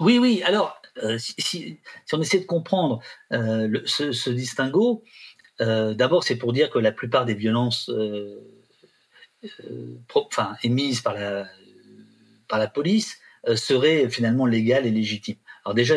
[0.00, 0.78] Oui, oui, alors,
[1.18, 1.80] si, si,
[2.12, 5.02] on essaie de comprendre le, ce, ce, distinguo,
[5.58, 7.90] d'abord c'est pour dire que la plupart des violences
[9.64, 15.36] euh, émise par la, police euh, serait finalement légale et légitime.
[15.64, 15.94] Alors déjà,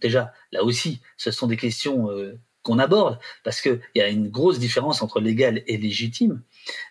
[0.00, 4.28] déjà là aussi, ce sont des questions euh, qu'on aborde parce qu'il y a une
[4.28, 6.42] grosse différence entre légal et légitime.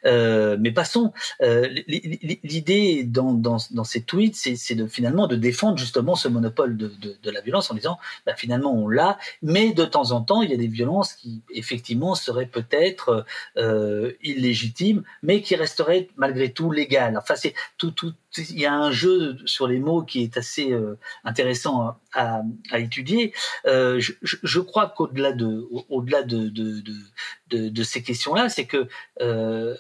[0.06, 1.14] Euh, mais passons.
[1.42, 6.78] Euh, L'idée dans, dans, dans, ces tweets, c'est de finalement de défendre justement ce monopole
[6.78, 6.92] de,
[7.24, 10.54] la violence en disant, bah, finalement on l'a, mais de temps en temps il y
[10.54, 13.26] a des violences qui effectivement seraient peut-être
[13.58, 17.18] euh, illégitimes, mais qui resteraient malgré tout légales.
[17.18, 20.72] Enfin, c'est tout, tout, il y a un jeu sur les mots qui est assez
[20.72, 22.42] euh, intéressant à,
[22.74, 23.34] étudier.
[23.66, 28.88] Euh, je, crois qu'au-delà de, au-delà de, ces questions-là, c'est que
[29.22, 29.76] euh,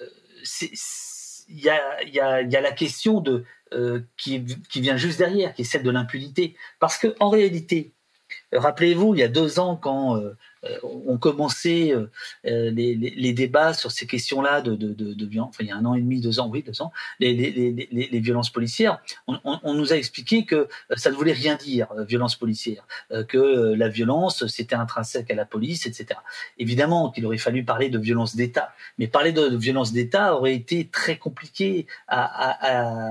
[1.49, 3.45] il y a, y, a, la question de
[4.15, 7.93] qui, qui vient juste derrière, qui est celle de l'impunité, parce que en réalité,
[8.53, 10.37] rappelez-vous, il y a deux ans quand euh,
[10.67, 12.09] euh, ont commencé euh,
[12.45, 16.19] euh, les, débats sur ces questions-là de, violence, il y a un an et demi,
[16.21, 21.15] deux ans, oui, deux ans, les, violences policières, on, nous a expliqué que ça ne
[21.15, 22.87] voulait rien dire, violence policière,
[23.27, 26.19] que la violence, c'était intrinsèque à la police, etc.
[26.57, 30.87] Évidemment qu'il aurait fallu parler de violence d'État, mais parler de, violence d'État aurait été
[30.87, 33.07] très compliqué à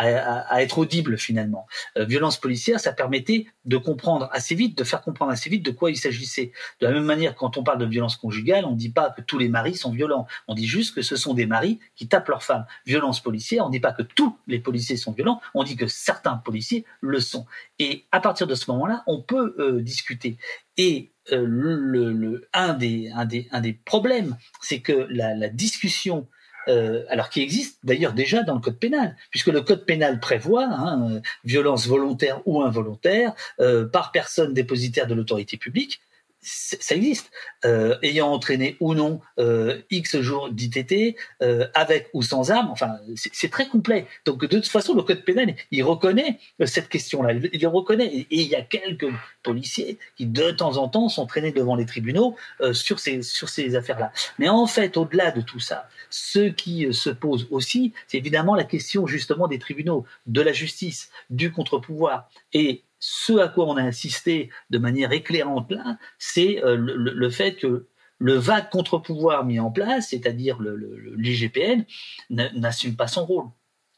[0.00, 1.66] à, être audible finalement.
[1.96, 5.70] Euh, violence policière, ça permettait de comprendre assez vite, de faire comprendre assez vite de
[5.70, 6.52] quoi il s'agissait.
[6.80, 9.20] De la même manière, quand on parle de violence conjugale, on ne dit pas que
[9.20, 10.26] tous les maris sont violents.
[10.48, 12.66] On dit juste que ce sont des maris qui tapent leurs femmes.
[12.86, 15.86] Violence policière, on ne dit pas que tous les policiers sont violents, on dit que
[15.86, 17.46] certains policiers le sont.
[17.78, 20.38] Et à partir de ce moment-là, on peut euh, discuter.
[20.76, 26.26] Et euh, le, un, des, problèmes, c'est que la discussion
[26.68, 30.64] euh, alors qui existe d'ailleurs déjà dans le code pénal, puisque le code pénal prévoit
[30.64, 36.00] hein, euh, violence volontaire ou involontaire euh, par personne dépositaire de l'autorité publique
[36.42, 37.30] ça existe,
[37.64, 42.92] euh, ayant entraîné ou non euh, X jours d'ITT, euh, avec ou sans armes, enfin,
[43.14, 44.06] c'est très complet.
[44.24, 48.06] Donc, de toute façon, le code pénal, il reconnaît euh, cette question-là, il, il, reconnaît.
[48.06, 49.08] Et, et, il y a quelques
[49.42, 53.48] policiers qui, de temps en temps, sont traînés devant les tribunaux euh, sur ces, sur
[53.48, 54.12] ces affaires-là.
[54.38, 58.54] Mais en fait, au-delà de tout ça, ce qui euh, se pose aussi, c'est évidemment
[58.54, 62.28] la question justement des tribunaux, de la justice, du contre-pouvoir.
[62.52, 67.56] Et ce à quoi on a insisté de manière éclairante là, c'est euh, le, fait
[67.56, 67.86] que
[68.18, 71.84] le vague contre-pouvoir mis en place, c'est-à-dire l'IGPN,
[72.30, 73.46] n'assume pas son rôle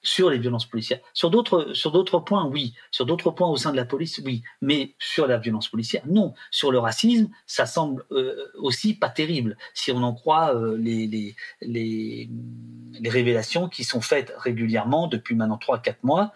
[0.02, 1.00] sur les violences policières.
[1.14, 2.74] Sur d'autres, sur d'autres points, oui.
[2.90, 4.42] Sur d'autres points au sein de la police, oui.
[4.60, 6.34] Mais sur la violence policière, non.
[6.50, 9.56] Sur le racisme, ça semble euh, aussi pas terrible.
[9.74, 15.58] Si on en croit euh, les, les, les, révélations qui sont faites régulièrement depuis maintenant
[15.58, 16.32] 3-4 mois.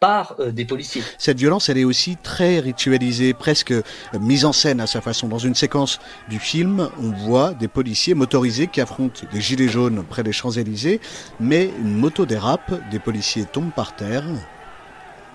[0.00, 1.02] Par euh, des policiers.
[1.18, 3.82] Cette violence, elle est aussi très ritualisée, presque euh,
[4.20, 5.28] mise en scène à sa façon.
[5.28, 10.04] Dans une séquence du film, on voit des policiers motorisés qui affrontent des gilets jaunes
[10.08, 11.00] près des Champs-Élysées,
[11.40, 14.24] mais une moto dérape, des policiers tombent par terre.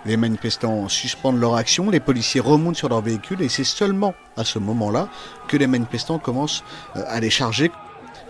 [0.06, 4.44] Les manifestants suspendent leur action, les policiers remontent sur leur véhicule et c'est seulement à
[4.44, 5.10] ce moment-là
[5.48, 6.64] que les manifestants commencent
[6.96, 7.72] euh, à les charger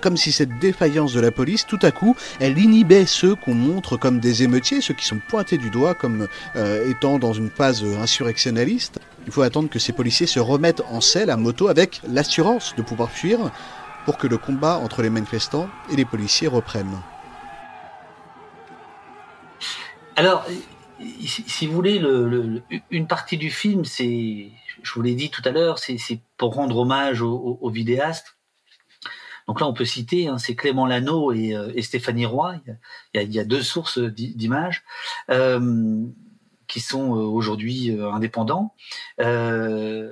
[0.02, 3.96] comme si cette défaillance de la police, tout à coup, elle inhibait ceux qu'on montre
[3.96, 7.84] comme des émeutiers, ceux qui sont pointés du doigt comme euh, étant dans une phase
[7.84, 9.00] insurrectionnaliste.
[9.26, 12.82] Il faut attendre que ces policiers se remettent en selle à moto avec l'assurance de
[12.82, 13.52] pouvoir fuir
[14.06, 17.00] pour que le combat entre les manifestants et les policiers reprenne.
[20.16, 20.46] Alors,
[21.24, 24.50] si vous voulez, le, le, une partie du film, c'est,
[24.84, 28.36] je vous l'ai dit tout à l'heure, c'est pour rendre hommage aux vidéastes
[29.48, 32.56] donc là, on peut citer, hein, c'est Clément Lano et, euh, et, Stéphanie Roy.
[33.14, 34.84] Il y a, deux sources d'images
[35.30, 36.06] euh,
[36.72, 38.74] qui sont euh, aujourd'hui euh, indépendants.
[39.20, 40.12] Euh,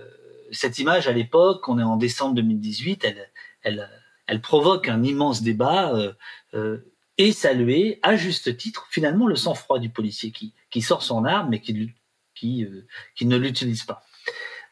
[0.52, 3.08] cette image, à l'époque, on est en décembre 2018,
[3.64, 5.94] elle, provoque un immense débat
[7.18, 11.62] et saluer, à juste titre, finalement, le sang-froid du policier qui, sort son arme mais
[11.62, 11.74] qui
[13.22, 14.04] ne l'utilise pas.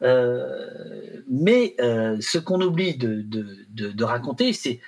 [0.04, 4.80] Euh, mais euh, ce qu'on oublie de, de, de, de raconter, c'est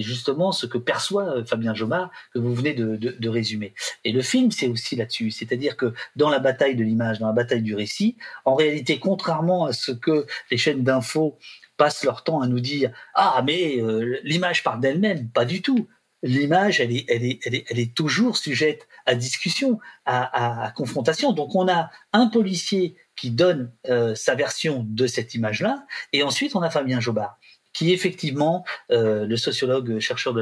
[0.00, 3.74] justement ce que perçoit euh, Fabien Jomard, que vous venez de, résumer.
[4.04, 5.30] Et le film, c'est aussi là-dessus.
[5.30, 9.66] C'est-à-dire que dans la bataille de l'image, dans la bataille du récit, en réalité, contrairement
[9.66, 11.38] à ce que les chaînes d'infos
[11.76, 15.88] passent leur temps à nous dire Ah, mais euh, l'image part d'elle-même, pas du tout.
[16.24, 21.32] L'image, elle est, toujours sujette à discussion, à, confrontation.
[21.32, 26.56] Donc on a un policier qui donne euh, sa version de cette image-là, et ensuite
[26.56, 27.38] on a Fabien Jobard
[27.74, 30.32] qui effectivement euh, le sociologue chercheur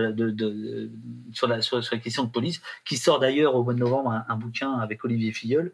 [1.33, 4.75] sur, la, sur, questions de police, qui sort d'ailleurs au mois de novembre un, bouquin
[4.75, 5.73] avec Olivier Filleul,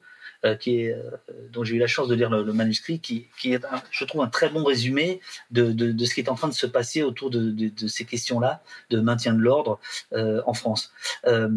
[0.55, 1.11] qui est, euh,
[1.53, 4.05] dont j'ai eu la chance de lire le, le manuscrit, qui, qui est, un, je
[4.05, 5.20] trouve, un très bon résumé
[5.51, 8.05] de, de, de, ce qui est en train de se passer autour de, de, ces
[8.05, 9.81] questions-là de maintien de l'ordre
[10.12, 10.92] euh, en France.
[11.27, 11.48] Euh,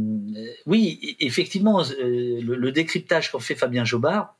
[0.65, 4.35] oui, effectivement, le, le décryptage qu'en fait Fabien Jobard,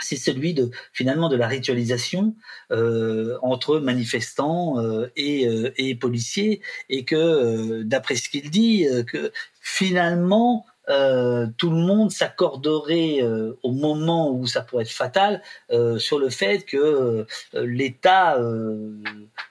[0.00, 2.34] c'est celui de finalement de la ritualisation
[2.70, 9.32] euh, entre manifestants euh, et, euh, et, policiers et que d'après ce qu'il dit que
[9.60, 15.98] finalement euh, tout le monde s'accorderait euh, au moment où ça pourrait être fatal euh,
[15.98, 18.38] sur le fait que l'État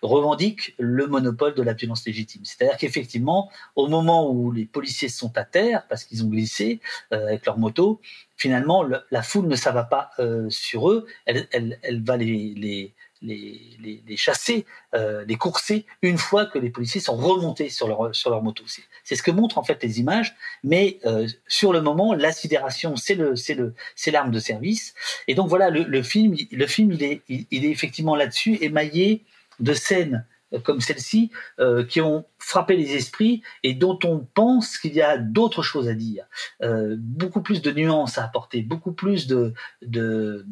[0.01, 2.41] revendique le monopole de la violence légitime.
[2.43, 7.45] C'est-à-dire qu'effectivement, au moment où les policiers sont à terre parce qu'ils ont glissé avec
[7.45, 8.01] leur moto,
[8.35, 10.11] finalement, le, la foule ne s'abat pas
[10.49, 12.93] sur eux, elle, elle, elle va les, les
[13.23, 17.87] les, les, les chasser, euh, les courser, une fois que les policiers sont remontés sur
[17.87, 18.63] leur, sur leur moto.
[19.03, 22.95] C'est ce que montrent en fait les images, mais euh, sur le moment, la sidération,
[22.95, 24.93] c'est le, c'est le, c'est l'arme de service.
[25.27, 28.57] Et donc voilà, le, le film, le film, il est, il, il est effectivement là-dessus
[28.61, 29.23] émaillé
[29.59, 34.77] de scènes euh, comme celle-ci euh, qui ont frappé les esprits et dont on pense
[34.77, 36.25] qu'il y a d'autres choses à dire,
[36.61, 40.45] euh, beaucoup plus de nuances à apporter, beaucoup plus de, de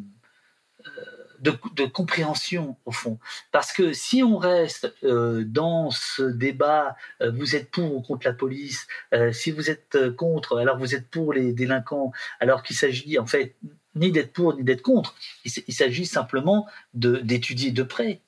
[1.42, 3.18] de, de, compréhension au fond.
[3.50, 8.26] Parce que si on reste euh, dans ce débat, euh, vous êtes pour ou contre
[8.26, 12.62] la police, euh, si vous êtes euh, contre, alors vous êtes pour les délinquants, alors
[12.62, 13.56] qu'il s'agit en fait
[13.94, 15.14] ni d'être pour ni d'être contre.
[15.44, 18.20] Il, s'agit simplement d'étudier de, de, près.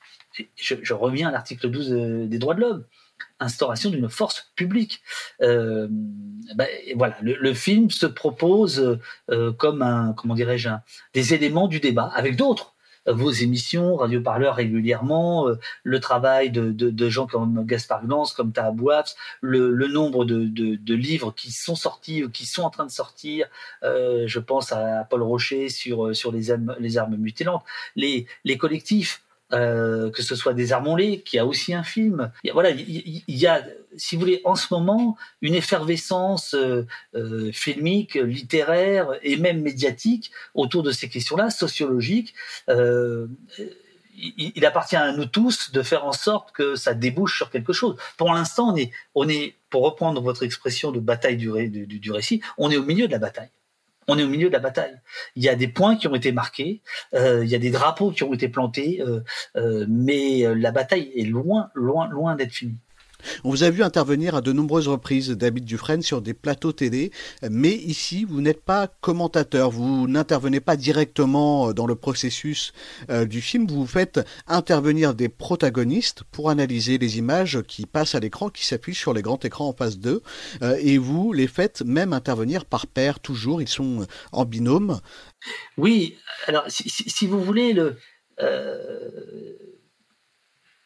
[0.57, 2.85] Je, je reviens à l'article 12 euh, des droits de l'homme
[3.41, 5.03] instauration d'une force publique.
[5.41, 8.99] Euh, ben, voilà, le, le, film se propose
[9.31, 10.71] euh, comme un, comment dirais-je,
[11.15, 12.74] des éléments du débat avec d'autres
[13.07, 18.33] vos émissions, Radio Parleur régulièrement, euh, le travail de, de, de, gens comme Gaspard Glance,
[18.33, 22.71] comme Taha Bouafs, le, le, nombre de, de, livres qui sont sortis, qui sont en
[22.71, 23.47] train de sortir.
[23.83, 27.65] Euh, je pense à Paul Rocher sur, sur les, armes, les armes mutilantes.
[27.97, 32.31] Les, les collectifs, euh, que ce soit des Armonlés, qui a aussi un film.
[32.43, 33.65] Il y a, voilà, il y, a,
[33.97, 40.31] si vous voulez, en ce moment, une effervescence euh, euh, filmique, littéraire et même médiatique
[40.55, 42.35] autour de ces questions-là, sociologiques.
[42.69, 43.27] Euh,
[44.17, 47.73] il, il, appartient à nous tous de faire en sorte que ça débouche sur quelque
[47.73, 47.97] chose.
[48.17, 52.71] Pour l'instant, on est, on est, pour reprendre votre expression de bataille du récit, on
[52.71, 53.51] est au milieu de la bataille
[54.09, 55.01] on est au milieu de la bataille.
[55.37, 56.83] Il y a des points qui ont été marqués,
[57.15, 59.21] euh, il y a des drapeaux qui ont été plantés, euh,
[59.57, 62.79] euh, mais la bataille est loin, loin, loin d'être finie.
[63.45, 67.11] On vous a vu intervenir à de nombreuses reprises, David Dufresne, sur des plateaux télé,
[67.49, 72.73] mais ici, vous n'êtes pas commentateur, vous n'intervenez pas directement dans le processus
[73.11, 78.21] euh, du film, vous faites intervenir des protagonistes pour analyser les images qui passent à
[78.21, 80.23] l'écran, qui s'appuient sur les grands écrans en face d'eux,
[80.63, 85.01] euh, et vous les faites même intervenir par paire, toujours, ils sont en binôme.
[85.77, 87.97] Oui, alors si, vous voulez, le...
[88.41, 89.55] Euh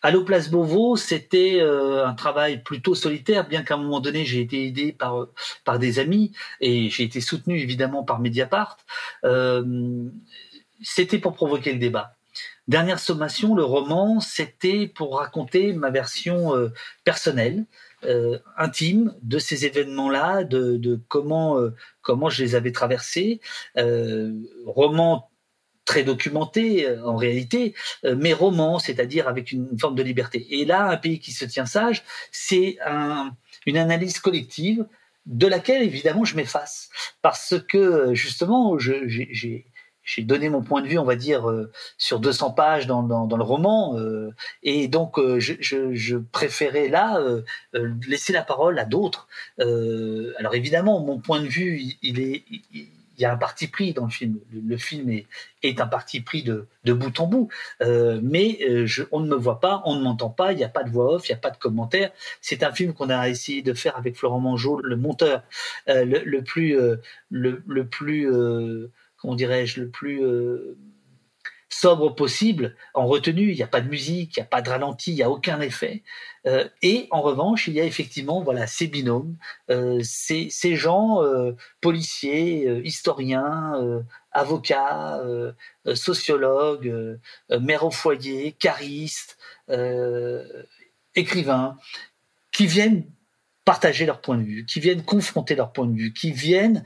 [0.01, 4.41] Allo Place Beauvau, c'était euh, un travail plutôt solitaire, bien qu'à un moment donné, j'ai
[4.41, 5.27] été aidé par,
[5.65, 8.77] par des amis et j'ai été soutenu évidemment par Mediapart.
[9.25, 10.05] Euh,
[10.83, 12.15] c'était pour provoquer le débat.
[12.69, 16.69] Dernière sommation, le roman, c'était pour raconter ma version euh,
[17.03, 17.65] personnelle,
[18.05, 23.41] euh, intime de ces événements-là, de, de comment, euh, comment je les avais traversés.
[23.79, 24.33] Euh,
[24.67, 25.31] roman
[25.89, 27.75] très documenté euh, en réalité,
[28.05, 30.47] euh, mais roman, c'est-à-dire avec une, forme de liberté.
[30.51, 33.33] Et là, un pays qui se tient sage, c'est un,
[33.65, 34.85] une analyse collective
[35.25, 36.91] de laquelle évidemment je m'efface,
[37.23, 39.65] parce que justement, j'ai
[40.19, 43.99] donné mon point de vue, on va dire, euh, sur 200 pages dans, le roman,
[44.63, 47.19] et donc je, préférais là
[48.07, 49.27] laisser la parole à d'autres.
[49.59, 52.45] alors évidemment, mon point de vue, il, est,
[53.23, 54.39] y a un parti pris dans le film.
[54.53, 55.27] Le, film est,
[55.63, 57.49] est, un parti pris de, de bout en bout.
[57.83, 60.69] Euh, mais euh, on ne me voit pas, on ne m'entend pas, il n'y a
[60.69, 62.11] pas de voix off, il n'y a pas de commentaires.
[62.41, 65.43] C'est un film qu'on a essayé de faire avec Florent Mangeot, le monteur,
[65.89, 66.97] euh, le, le, plus, euh,
[67.31, 70.23] le, le, plus, euh, comment dirais-je, le plus
[71.69, 73.51] sobre possible en retenue.
[73.51, 75.31] Il n'y a pas de musique, il n'y a pas de ralenti, il n'y a
[75.31, 76.03] aucun effet.
[76.47, 79.37] Euh, et en revanche, il y a effectivement voilà ces binômes,
[79.71, 85.21] euh, ces, ces, gens euh, policiers, historiens, avocats,
[85.95, 87.19] sociologues,
[87.51, 89.37] mères au foyer, caristes,
[91.15, 91.77] écrivains,
[92.53, 93.05] qui viennent
[93.65, 96.85] partager leur point de vue, qui viennent confronter leur point de vue, qui viennent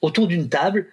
[0.00, 0.88] autour d'une table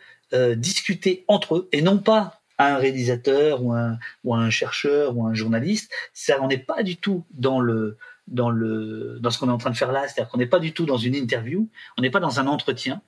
[0.55, 5.33] discuter entre eux et non pas un réalisateur ou un, ou un chercheur ou un
[5.33, 5.91] journaliste.
[6.13, 7.97] Ça, on n'est pas du tout dans le
[8.27, 10.59] dans le dans ce qu'on est en train de faire là, c'est-à-dire qu'on n'est pas
[10.59, 13.01] du tout dans une interview, on n'est pas dans un entretien,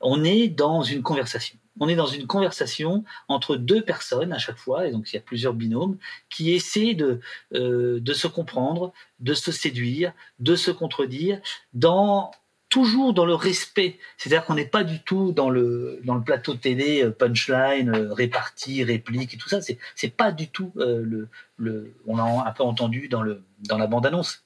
[0.00, 1.58] on est dans une conversation.
[1.80, 5.18] On est dans une conversation entre deux personnes à chaque fois, et donc il y
[5.18, 5.96] a plusieurs binômes
[6.28, 7.20] qui essaient de
[7.54, 11.40] euh, de se comprendre, de se séduire, de se contredire
[11.72, 12.30] dans
[12.70, 13.98] toujours dans le respect.
[14.16, 18.14] C'est-à-dire qu'on n'est pas du tout dans le dans le plateau télé euh, punchline, euh,
[18.14, 19.58] répartie, réplique et tout ça.
[19.60, 21.92] C'est pas du tout euh, le le.
[22.06, 24.44] On l'a un peu entendu dans le dans la bande annonce.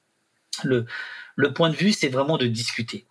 [0.65, 0.87] Le
[1.37, 3.07] le point de vue, c'est vraiment de discuter.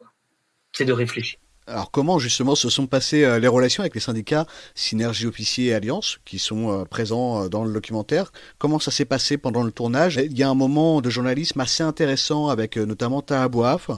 [0.74, 1.39] C'est de réfléchir.
[1.68, 4.45] Alors comment justement se sont passées les relations avec les syndicats
[4.76, 9.64] Synergie Officier et Alliance qui sont présents dans le documentaire Comment ça s'est passé pendant
[9.64, 10.18] le tournage?
[10.18, 13.91] Il y a un moment de journalisme assez intéressant avec notamment Tahabouaf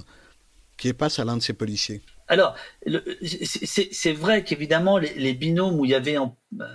[0.77, 2.55] qui passe à l'un de ces policiers Alors,
[3.21, 6.65] c'est vrai qu'évidemment, les, binômes où il y avait en, euh,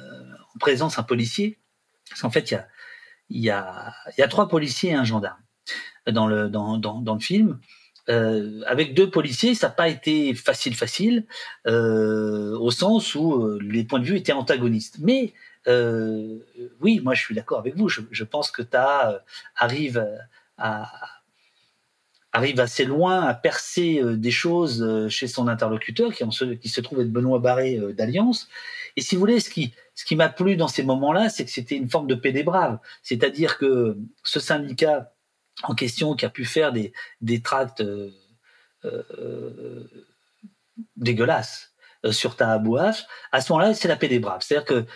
[0.58, 1.58] présence un policier,
[2.08, 2.54] parce qu'en fait,
[3.30, 3.94] il y a,
[4.28, 5.38] trois policiers et un gendarme
[6.06, 6.50] dans le,
[7.20, 7.58] film.
[8.08, 11.26] Euh, avec deux policiers, ça n'a pas été facile, facile,
[11.66, 14.98] euh, au sens où les points de vue étaient antagonistes.
[15.00, 15.32] Mais
[16.80, 17.88] oui, moi je suis d'accord avec vous.
[17.88, 19.18] Je, pense que Ta euh,
[19.56, 20.04] arrive
[20.58, 20.90] à,
[22.32, 26.68] arrive assez loin à percer euh, des choses euh, chez son interlocuteur, qui, se, qui
[26.68, 28.48] se trouve être Benoît Barré euh, d'Alliance.
[28.96, 31.50] Et si vous voulez, ce qui, ce qui m'a plu dans ces moments-là, c'est que
[31.50, 32.78] c'était une forme de paix des braves.
[33.02, 35.12] C'est-à-dire que ce syndicat
[35.62, 37.82] en question qui a pu faire des, des tracts
[40.96, 41.74] dégueulasses
[42.10, 44.40] sur Tahabouaf, à ce moment-là, c'est la paix des braves.
[44.42, 44.86] C'est-à-dire que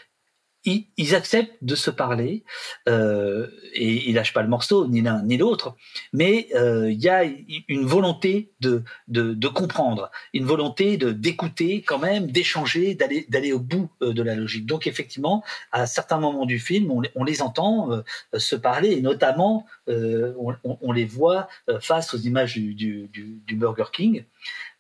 [0.65, 2.45] ils, acceptent de se parler
[2.89, 5.77] euh, et ils lâchent pas le morceau ni l'un ni l'autre
[6.12, 7.25] mais euh, il y a
[7.69, 13.53] une volonté de, de, de comprendre une volonté de d'écouter quand même d'échanger d'aller d'aller
[13.53, 14.67] au bout euh, de la logique.
[14.67, 18.03] Donc effectivement à certains moments du film on, on les entend euh,
[18.39, 21.49] se parler et notamment euh, on, on, les voit
[21.81, 24.25] face aux images du, du, du, du Burger King.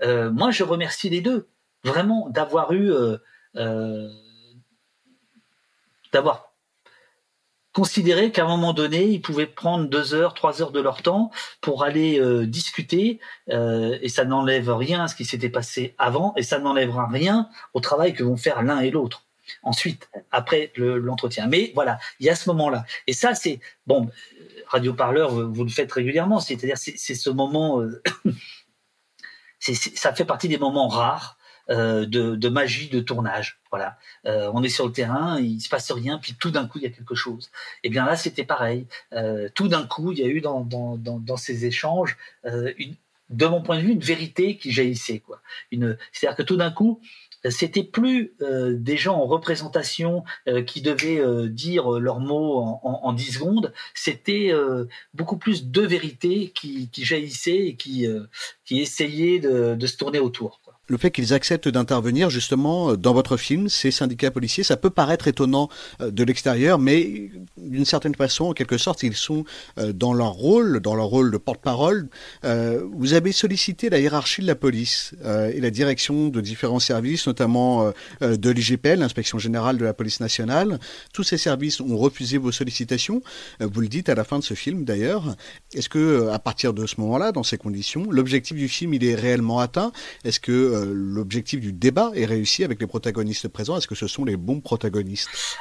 [0.02, 1.48] Moi je remercie les deux
[1.82, 2.92] vraiment d'avoir eu
[6.14, 6.54] d'avoir
[7.74, 11.32] considéré qu'à un moment donné, ils pouvaient prendre deux heures, trois heures de leur temps
[11.60, 13.18] pour aller euh, discuter,
[13.50, 17.48] euh, et ça n'enlève rien à ce qui s'était passé avant, et ça n'enlèvera rien
[17.74, 19.26] au travail que vont faire l'un et l'autre.
[19.62, 21.48] Ensuite, après l'entretien.
[21.48, 22.86] Mais voilà, il y a ce moment-là.
[23.06, 24.08] Et ça, c'est bon.
[24.68, 27.82] Radio Parleur, vous le faites régulièrement, c'est-à-dire c'est ce moment.
[27.82, 28.02] Euh,
[29.58, 31.36] ça fait partie des moments rares
[31.68, 33.58] de, de, magie de tournage.
[33.70, 36.78] Voilà, euh, on est sur le terrain, il se passe rien, puis tout d'un coup
[36.78, 37.50] il y a quelque chose.
[37.82, 38.86] Et eh bien là c'était pareil.
[39.12, 42.94] Euh, tout d'un coup il y a eu dans, dans, dans, dans ces échanges une,
[43.30, 45.40] de mon point de vue une vérité qui jaillissait quoi.
[46.12, 47.00] C'est-à-dire que tout d'un coup
[47.50, 52.80] c'était plus euh, des gens en représentation euh, qui devaient euh, dire leurs mots en,
[52.82, 54.52] en, en 10 secondes, c'était
[55.12, 58.06] beaucoup plus de vérités qui, qui jaillissaient et qui,
[58.64, 63.14] qui essayaient de, de se tourner autour le fait qu'ils acceptent d'intervenir justement euh, dans
[63.14, 65.68] votre film, ces syndicats policiers, ça peut paraître étonnant
[66.00, 69.44] euh, de l'extérieur, mais d'une certaine façon, en quelque sorte, ils sont
[69.78, 72.08] euh, dans leur rôle, dans leur rôle de porte-parole.
[72.42, 77.92] Vous avez sollicité la hiérarchie de la police et la direction de différents services, notamment
[78.20, 80.78] de l'IGPL, l'inspection générale de la police nationale.
[81.12, 83.22] Tous ces services ont refusé vos sollicitations.
[83.60, 85.36] Vous le dites à la fin de ce film, d'ailleurs.
[85.74, 89.14] Est-ce que, à partir de ce moment-là, dans ces conditions, l'objectif du film, il est
[89.14, 89.92] réellement atteint?
[90.24, 94.06] Est-ce que euh, l'objectif du débat est réussi avec les protagonistes présents Est-ce que ce
[94.06, 95.58] sont les bons protagonistes?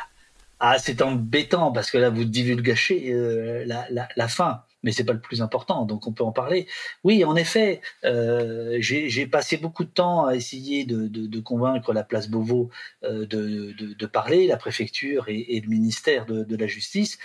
[0.65, 3.85] Ah, c'est embêtant parce que là, vous divulgachez euh, la,
[4.15, 4.63] la, fin.
[4.81, 6.67] Mais c'est pas le plus important, donc on peut en parler.
[7.03, 12.29] Oui, en effet, euh, j'ai passé beaucoup de temps à essayer de, convaincre la place
[12.29, 12.69] Beauvau
[13.03, 17.19] euh, de, de, parler, la préfecture et, le ministère de, la Justice.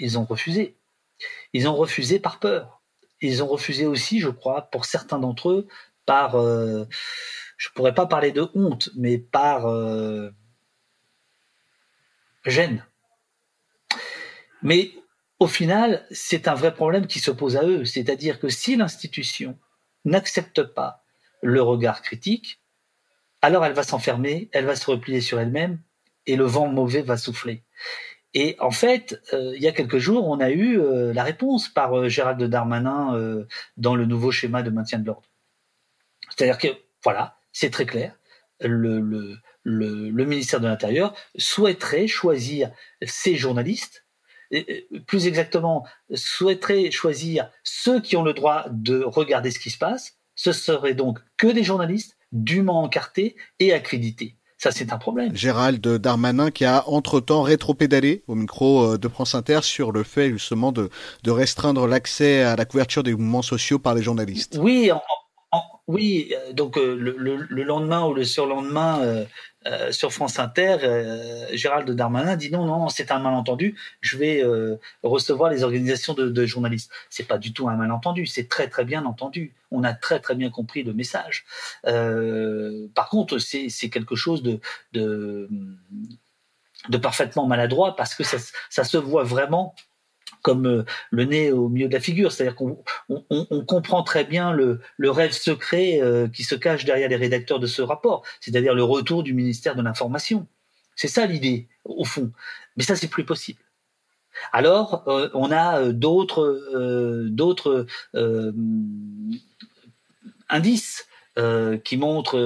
[0.00, 0.76] Ils ont refusé.
[1.52, 2.82] Ils ont refusé par peur.
[3.20, 5.68] Ils ont refusé aussi, je crois, pour certains d'entre eux,
[6.06, 6.84] par, euh,
[7.56, 10.30] je pourrais pas parler de honte, mais par euh,
[12.44, 12.84] gêne.
[14.62, 14.92] Mais
[15.38, 17.84] au final, c'est un vrai problème qui se pose à eux.
[17.84, 19.58] C'est-à-dire que si l'institution
[20.04, 21.04] n'accepte pas
[21.42, 22.60] le regard critique,
[23.42, 25.80] alors elle va s'enfermer, elle va se replier sur elle-même
[26.26, 27.62] et le vent mauvais va souffler.
[28.34, 31.68] Et en fait, euh, il y a quelques jours, on a eu euh, la réponse
[31.68, 33.44] par euh, Gérald Darmanin
[33.76, 35.28] dans le nouveau schéma de maintien de l'ordre.
[36.36, 36.68] C'est-à-dire que,
[37.02, 38.14] voilà, c'est très clair.
[38.60, 42.70] Le, le, le, le ministère de l'Intérieur souhaiterait choisir
[43.02, 44.04] ses journalistes
[45.06, 50.18] plus exactement, souhaiterait choisir ceux qui ont le droit de regarder ce qui se passe,
[50.34, 54.36] ce seraient donc que des journalistes dûment encartés et accrédités.
[54.58, 55.34] Ça, c'est un problème.
[55.36, 60.30] Gérald Darmanin qui a entre-temps rétro-pédalé au micro euh, de France Inter sur le fait
[60.30, 60.88] justement de,
[61.22, 64.58] de restreindre l'accès à la couverture des mouvements sociaux par les journalistes.
[64.60, 64.90] Oui,
[65.86, 67.14] oui, euh, donc euh, le,
[67.48, 69.24] le, lendemain ou le surlendemain, euh,
[69.66, 74.42] euh, sur France Inter, euh, Gérald Darmanin dit non, non, c'est un malentendu, je vais
[75.02, 76.90] recevoir les organisations de, de journalistes.
[77.10, 79.52] C'est pas du tout un malentendu, c'est très très bien entendu.
[79.70, 81.44] On a très très bien compris le message.
[81.82, 84.60] par contre, c'est quelque chose de,
[84.92, 85.48] de,
[86.88, 88.38] de parfaitement maladroit parce que ça,
[88.70, 89.74] ça se voit vraiment
[90.44, 92.30] comme euh, le nez au milieu de la figure.
[92.30, 97.16] C'est-à-dire qu'on on, comprend très bien le, rêve secret euh, qui se cache derrière les
[97.16, 100.46] rédacteurs de ce rapport, c'est-à-dire le retour du ministère de l'Information.
[100.96, 102.30] C'est ça l'idée, au fond.
[102.76, 103.60] Mais ça, c'est plus possible.
[104.52, 107.86] Alors, euh, on a d'autres
[110.48, 111.08] indices.
[111.84, 112.38] qui montrent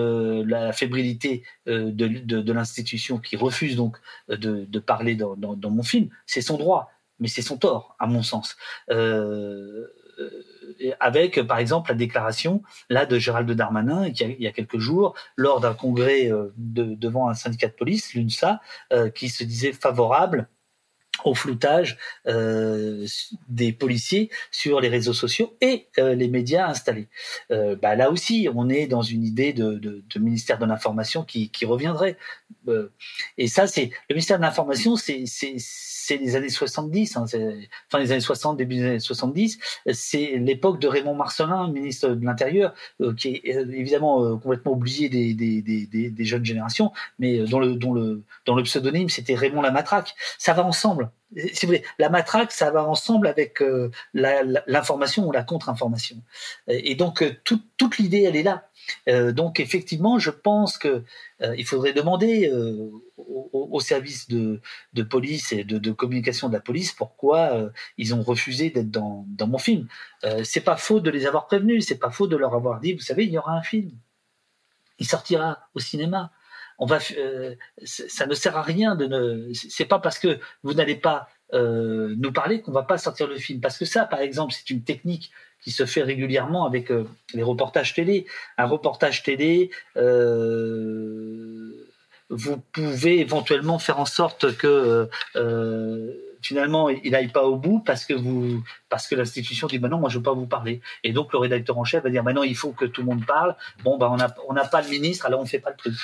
[0.47, 3.99] la fébrilité de, l'institution qui refuse donc
[4.29, 6.91] de, parler dans, mon film, c'est son droit
[7.21, 8.57] mais c'est son tort, à mon sens.
[8.91, 9.87] Euh,
[11.01, 15.61] avec, par exemple, la déclaration là de Gérald Darmanin, il y a quelques jours, lors
[15.61, 18.61] d'un congrès euh, de, devant un syndicat de police, l'UNSA,
[18.93, 20.49] euh, qui se disait favorable
[21.25, 23.07] au floutage euh,
[23.49, 27.09] des policiers sur les réseaux sociaux et euh, les médias installés.
[27.51, 31.25] Euh, bah, là aussi, on est dans une idée de, de, de ministère de l'information
[31.25, 32.17] qui, qui, reviendrait.
[32.69, 32.93] Euh,
[33.37, 35.25] et ça, c'est le ministère de l'information, c'est
[36.17, 37.25] les années 70, hein,
[37.89, 39.59] fin des années 60, début des années 70.
[39.93, 45.35] C'est l'époque de Raymond Marcelin, ministre de l'Intérieur, euh, qui est évidemment complètement oublié des,
[45.35, 49.63] des, des, des, jeunes générations, mais dont le, dont le, dont le pseudonyme c'était Raymond
[49.63, 50.15] Lamatraque.
[50.39, 51.11] Ça va ensemble
[51.53, 56.17] si vous voulez, la matraque, ça va ensemble avec euh, l'information ou la contre-information.
[56.69, 58.68] Et donc, euh, toute l'idée, elle est là.
[59.09, 61.05] Euh, donc, effectivement, je pense que
[61.57, 62.53] il faudrait demander
[63.17, 64.61] au, service de,
[64.93, 69.25] de, police et de, de, communication de la police pourquoi ils ont refusé d'être dans,
[69.29, 69.87] dans, mon film.
[70.43, 73.01] c'est pas faux de les avoir prévenus, c'est pas faux de leur avoir dit, vous
[73.01, 73.93] savez, il y aura un film.
[74.99, 76.33] Il sortira au cinéma
[76.79, 79.53] on va, euh, ça ne sert à rien de ne.
[79.53, 83.37] C'est pas parce que vous n'allez pas euh, nous parler qu'on va pas sortir le
[83.37, 83.61] film.
[83.61, 85.31] Parce que ça, par exemple, c'est une technique
[85.61, 88.27] qui se fait régulièrement avec euh, les reportages télé.
[88.57, 89.71] Un reportage télé,
[92.31, 95.09] vous pouvez éventuellement faire en sorte que
[96.41, 99.99] finalement il n'aille pas au bout parce que vous parce que l'institution dit bah non
[99.99, 102.33] moi je veux pas vous parler et donc le rédacteur en chef va dire bah
[102.33, 104.81] non il faut que tout le monde parle bon bah on a on n'a pas
[104.83, 105.95] le ministre alors on fait pas le truc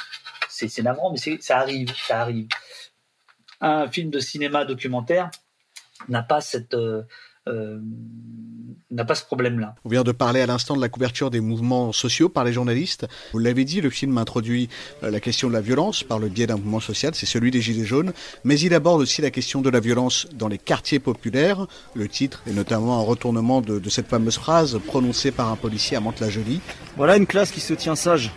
[0.54, 2.48] c'est navrant, mais ça arrive, ça arrive.
[3.60, 5.30] Un film de cinéma documentaire
[6.08, 7.02] n'a pas cette euh,
[7.46, 7.78] euh,
[8.90, 9.74] n'a pas ce problème-là.
[9.84, 13.06] On vient de parler à l'instant de la couverture des mouvements sociaux par les journalistes.
[13.32, 14.68] Vous l'avez dit, le film introduit
[15.02, 17.60] euh, la question de la violence par le biais d'un mouvement social, c'est celui des
[17.60, 18.12] Gilets jaunes,
[18.44, 21.66] mais il aborde aussi la question de la violence dans les quartiers populaires.
[21.94, 25.96] Le titre est notamment un retournement de, de cette fameuse phrase prononcée par un policier
[25.96, 26.60] à Mantes-la-Jolie.
[26.96, 28.30] Voilà une classe qui se tient sage.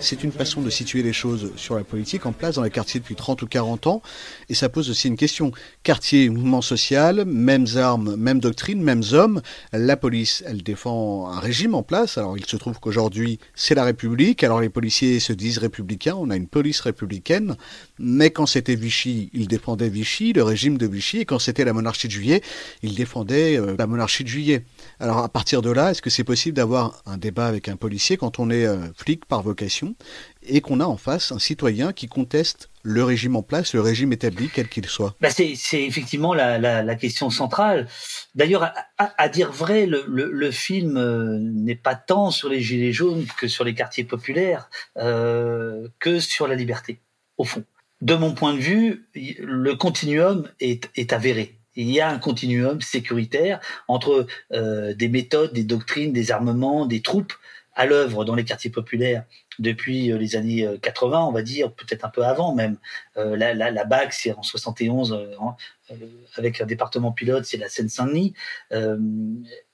[0.00, 3.00] C'est une façon de situer les choses sur la politique en place dans les quartiers
[3.00, 4.02] depuis 30 ou 40 ans.
[4.48, 5.50] Et ça pose aussi une question.
[5.82, 9.42] Quartier, mouvement social, mêmes armes, même doctrine, mêmes hommes.
[9.72, 12.16] La police, elle défend un régime en place.
[12.16, 14.44] Alors il se trouve qu'aujourd'hui, c'est la République.
[14.44, 16.14] Alors les policiers se disent républicains.
[16.16, 17.56] On a une police républicaine.
[17.98, 21.18] Mais quand c'était Vichy, ils défendaient Vichy, le régime de Vichy.
[21.18, 22.40] Et quand c'était la monarchie de juillet,
[22.84, 24.64] ils défendaient euh, la monarchie de juillet.
[25.00, 28.16] Alors à partir de là, est-ce que c'est possible d'avoir un débat avec un policier
[28.16, 29.87] quand on est euh, flic par vocation?
[30.42, 34.12] Et qu'on a en face un citoyen qui conteste le régime en place, le régime
[34.12, 37.88] établi, quel qu'il soit bah c'est, effectivement la, question centrale.
[38.34, 43.48] D'ailleurs, à, dire vrai, le, film euh, n'est pas tant sur les gilets jaunes que
[43.48, 47.00] sur les quartiers populaires, euh, que sur la liberté,
[47.36, 47.64] au fond.
[48.00, 52.80] De mon point de vue, le continuum est, est avéré il y a un continuum
[52.80, 57.32] sécuritaire entre euh, des méthodes, des doctrines, des armements, des troupes
[57.74, 59.24] à l'œuvre dans les quartiers populaires
[59.58, 62.78] depuis euh, les années 80, euh, on va dire, peut-être un peu avant même.
[63.16, 65.18] Euh, la, BAC, c'est en 71,
[66.36, 68.34] avec un département pilote, c'est la Seine-Saint-Denis,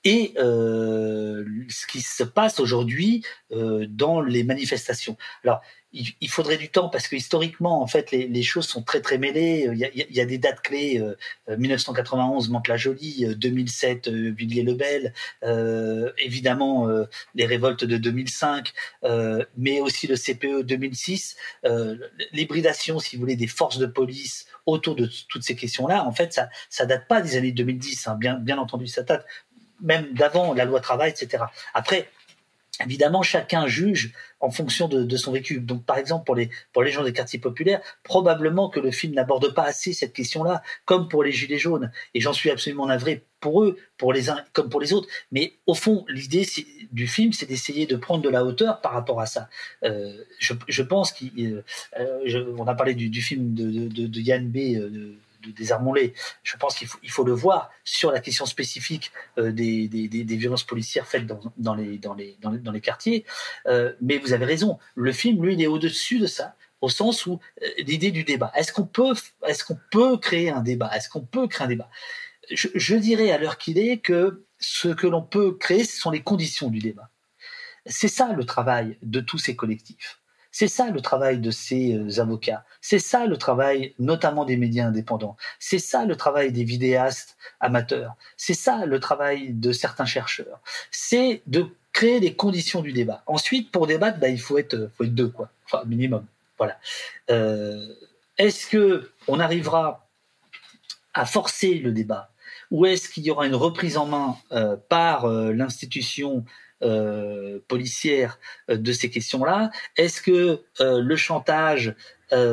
[0.03, 5.17] et ce qui se passe aujourd'hui dans les manifestations.
[5.43, 5.61] Alors,
[5.95, 9.69] il, faudrait du temps parce que historiquement, en fait, les, choses sont très très mêlées.
[9.71, 11.01] Il y a, des dates clés
[11.47, 15.13] 1991, Mantes-la-Jolie, 2007, Villiers-le-Bel,
[16.17, 16.87] évidemment
[17.35, 18.73] les révoltes de 2005,
[19.57, 21.37] mais aussi le CPE 2006,
[22.33, 26.03] l'hybridation, si vous voulez, des forces de police autour de toutes ces questions-là.
[26.05, 28.15] En fait, ça ça date pas des années 2010, hein.
[28.15, 29.25] bien bien entendu, ça date
[29.81, 31.43] même d'avant la loi travail, etc.
[31.73, 32.09] Après,
[32.83, 35.59] évidemment, chacun juge en fonction de, son vécu.
[35.59, 39.13] Donc, par exemple, pour les, pour les gens des quartiers populaires, probablement que le film
[39.13, 41.91] n'aborde pas assez cette question-là, comme pour les Gilets jaunes.
[42.13, 45.07] Et j'en suis absolument navré pour eux, pour les uns comme pour les autres.
[45.31, 46.45] Mais au fond, l'idée
[46.91, 49.49] du film, c'est d'essayer de prendre de la hauteur par rapport à ça.
[49.83, 54.57] Euh, je, pense qu'on euh, a parlé du, film de, de, Yann B.
[54.75, 55.15] Euh,
[55.53, 56.13] désarmons-les.
[56.43, 59.87] Je pense qu'il faut, le voir sur la question spécifique euh, des,
[60.35, 63.25] violences policières faites dans, les, quartiers.
[63.67, 67.25] Euh, mais vous avez raison, le film, lui, il est au-dessus de ça au sens
[67.25, 68.51] où euh, l'idée du débat.
[68.55, 69.13] Est-ce qu'on peut,
[69.47, 70.91] est-ce qu'on peut créer un débat?
[70.95, 71.89] Est-ce qu'on peut créer un débat?
[72.51, 76.11] Je, je dirais à l'heure qu'il est que ce que l'on peut créer, ce sont
[76.11, 77.09] les conditions du débat.
[77.85, 80.19] C'est ça le travail de tous ces collectifs.
[80.57, 82.63] C'est ça le travail de ces euh, avocats.
[82.79, 85.35] C'est ça le travail notamment des médias indépendants.
[85.59, 88.15] C'est ça le travail des vidéastes amateurs.
[88.37, 90.61] C'est ça le travail de certains chercheurs.
[90.91, 93.21] C'est de créer les conditions du débat.
[93.25, 95.49] Ensuite, pour débattre, bah, il faut être, faut être deux, quoi.
[95.87, 96.25] Minimum.
[96.57, 96.79] Voilà.
[97.29, 97.93] Euh,
[98.37, 100.07] est-ce que on arrivera
[101.13, 102.31] à forcer le débat?
[102.71, 106.45] Ou est-ce qu'il y aura une reprise en main euh, par l'institution
[106.83, 108.37] euh, policière
[108.69, 109.71] euh, de ces questions-là.
[109.95, 111.95] Est-ce que euh, le chantage
[112.29, 112.43] qu'on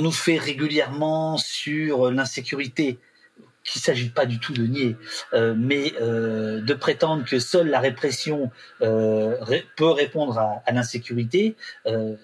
[0.00, 2.98] nous fait régulièrement sur l'insécurité,
[3.62, 4.96] qu'il ne s'agit pas du tout de nier,
[5.32, 11.56] mais de prétendre que seule la répression peut répondre à, à l'insécurité,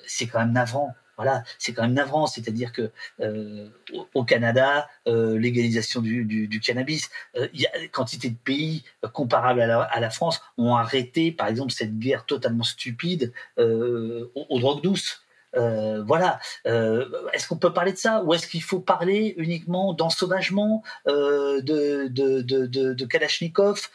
[0.07, 2.27] c'est quand même navrant voilà, c'est quand même navrant.
[2.27, 2.91] C'est-à-dire que
[3.21, 3.69] euh,
[4.15, 10.01] au, Canada, euh, légalisation du, cannabis, euh, il y a quantité de pays comparables à
[10.01, 15.23] la, France ont arrêté, par exemple, cette guerre totalement stupide aux drogues douces.
[15.57, 16.41] Euh, voilà.
[16.67, 21.61] Euh, est-ce qu'on peut parler de ça ou est-ce qu'il faut parler uniquement d'ensauvagement euh,
[21.63, 23.89] de, de, Kalachnikov?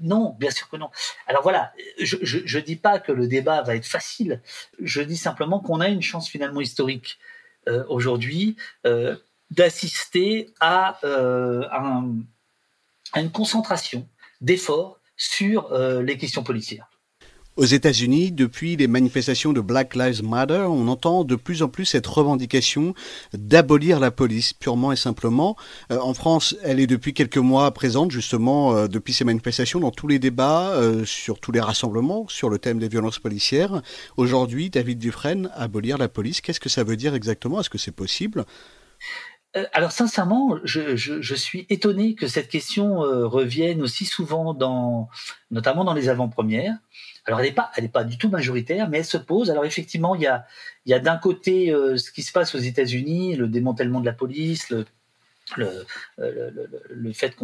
[0.00, 0.90] Non, bien sûr que non.
[1.26, 4.40] Alors voilà, je ne dis pas que le débat va être facile.
[4.82, 7.18] Je dis simplement qu'on a une chance finalement historique
[7.88, 8.56] aujourd'hui
[9.50, 10.98] d'assister à,
[13.14, 14.06] une concentration
[14.40, 16.88] d'efforts sur les questions policières.
[17.58, 21.86] Aux États-Unis, depuis les manifestations de Black Lives Matter, on entend de plus en plus
[21.86, 22.94] cette revendication
[23.32, 25.56] d'abolir la police, purement et simplement.
[25.90, 29.90] Euh, en France, elle est depuis quelques mois présente, justement, euh, depuis ces manifestations, dans
[29.90, 33.82] tous les débats, euh, sur tous les rassemblements, sur le thème des violences policières.
[34.16, 37.58] Aujourd'hui, David Dufresne, abolir la police, qu'est-ce que ça veut dire exactement?
[37.58, 38.44] Est-ce que c'est possible?
[39.72, 44.56] Alors sincèrement, je, suis étonné que cette question revienne aussi souvent
[45.50, 46.76] notamment dans les avant-premières.
[47.28, 49.50] Alors, elle n'est pas, pas du tout majoritaire, mais elle se pose.
[49.50, 50.46] Alors, effectivement, il y a,
[50.86, 54.14] y a d'un côté euh, ce qui se passe aux États-Unis, le démantèlement de la
[54.14, 54.86] police, le,
[55.58, 55.84] le,
[56.16, 57.36] le, le, fait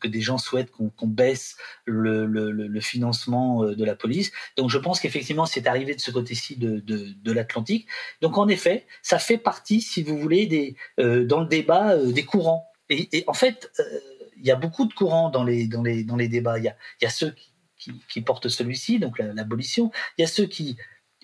[0.00, 1.56] que des gens souhaitent qu'on baisse
[1.86, 4.30] le, financement euh, de la police.
[4.56, 7.88] Donc je pense qu'effectivement c'est arrivé de ce côté-ci de, de, de l'Atlantique.
[8.20, 12.24] Donc en effet, ça fait partie, si vous voulez, des, euh, dans le débat des
[12.24, 12.68] courants.
[12.90, 13.72] Et, et en fait,
[14.38, 16.58] il y a beaucoup de courants dans les, dans les, dans les débats.
[16.58, 17.50] Il y a, il y a ceux qui,
[18.08, 19.90] qui, portent celui-ci, donc l'abolition.
[20.16, 20.76] Il y a ceux qui,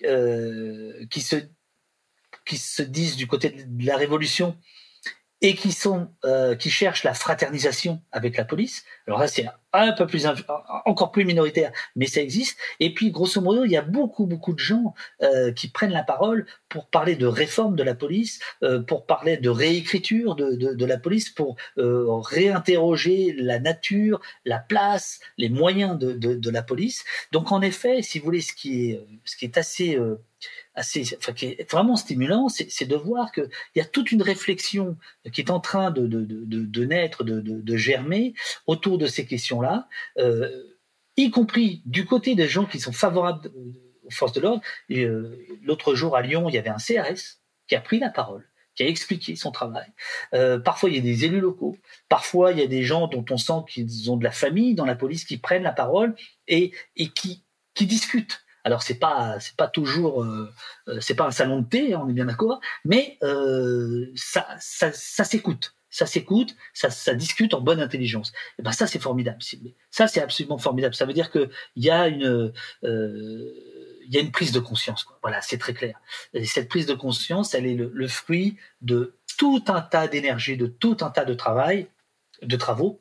[0.05, 4.57] euh, qui se disent du côté de la révolution
[5.43, 8.85] et qui sont euh, qui cherchent la fraternisation avec la police.
[9.07, 10.27] Alors là, c'est un peu plus
[10.85, 12.57] encore plus minoritaire, mais ça existe.
[12.79, 16.03] Et puis, grosso modo, il y a beaucoup beaucoup de gens euh, qui prennent la
[16.03, 20.85] parole pour parler de réforme de la police, euh, pour parler de réécriture de, de,
[20.85, 27.03] la police, pour euh, réinterroger la nature, la place, les moyens de, de, la police.
[27.31, 29.99] Donc, en effet, si vous voulez, ce qui est ce qui est assez
[30.75, 34.97] assez, enfin, qui est vraiment stimulant, c'est de voir qu'il y a toute une réflexion
[35.31, 38.33] qui est en train de, de, de, de naître, de, de, germer
[38.65, 39.87] autour de ces questions-là,
[40.17, 40.63] euh,
[41.17, 43.51] y compris du côté des gens qui sont favorables
[44.05, 44.61] aux forces de l'ordre.
[44.91, 48.47] Euh, L'autre jour à Lyon, il y avait un CRS qui a pris la parole
[48.75, 49.85] qui a expliqué son travail.
[50.33, 51.77] Euh, parfois, il y a des élus locaux.
[52.09, 54.85] Parfois, il y a des gens dont on sent qu'ils ont de la famille dans
[54.85, 56.15] la police qui prennent la parole
[56.47, 57.43] et, qui,
[57.79, 60.25] discutent Alors c'est pas pas toujours
[61.01, 63.19] c'est pas un salon de thé, on est bien d'accord, mais
[64.15, 68.33] ça s'écoute ça s'écoute, ça, ça, discute en bonne intelligence.
[68.59, 69.37] Et ben ça c'est formidable.
[69.91, 70.95] Ça c'est absolument formidable.
[70.95, 72.51] Ça veut dire que il y a une
[72.83, 73.53] euh,
[74.05, 75.03] il y a une prise de conscience.
[75.03, 75.17] Quoi.
[75.21, 75.99] Voilà, c'est très clair.
[76.33, 80.57] Et cette prise de conscience, elle est le, le fruit de tout un tas d'énergie,
[80.57, 81.87] de tout un tas de travail,
[82.41, 82.99] de travaux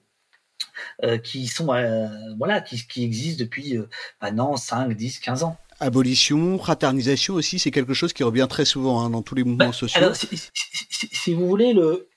[1.03, 3.89] euh, qui sont euh, voilà qui, qui, existent depuis euh,
[4.21, 5.57] maintenant 5, 10, 15 ans.
[5.81, 9.67] Abolition, fraternisation aussi, c'est quelque chose qui revient très souvent hein, dans tous les mouvements
[9.67, 10.01] bah, sociaux.
[10.01, 12.09] Alors, si, si, si, vous voulez, le,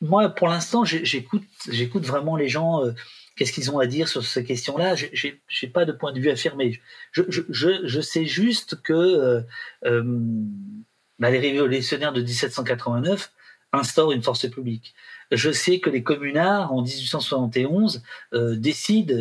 [0.00, 1.42] moi, pour l'instant, j'écoute,
[2.04, 2.84] vraiment les gens.
[2.84, 2.92] Euh,
[3.36, 6.30] Qu'est-ce qu'ils ont à dire sur ces questions-là J'ai n'ai pas de point de vue
[6.30, 6.80] affirmé.
[7.12, 9.42] Je, je, sais juste que euh,
[9.84, 10.02] euh,
[11.18, 13.30] les révolutionnaires de 1789
[13.76, 14.94] instaurent une force publique.
[15.32, 18.02] Je sais que les communards, en 1871,
[18.32, 19.14] euh, décident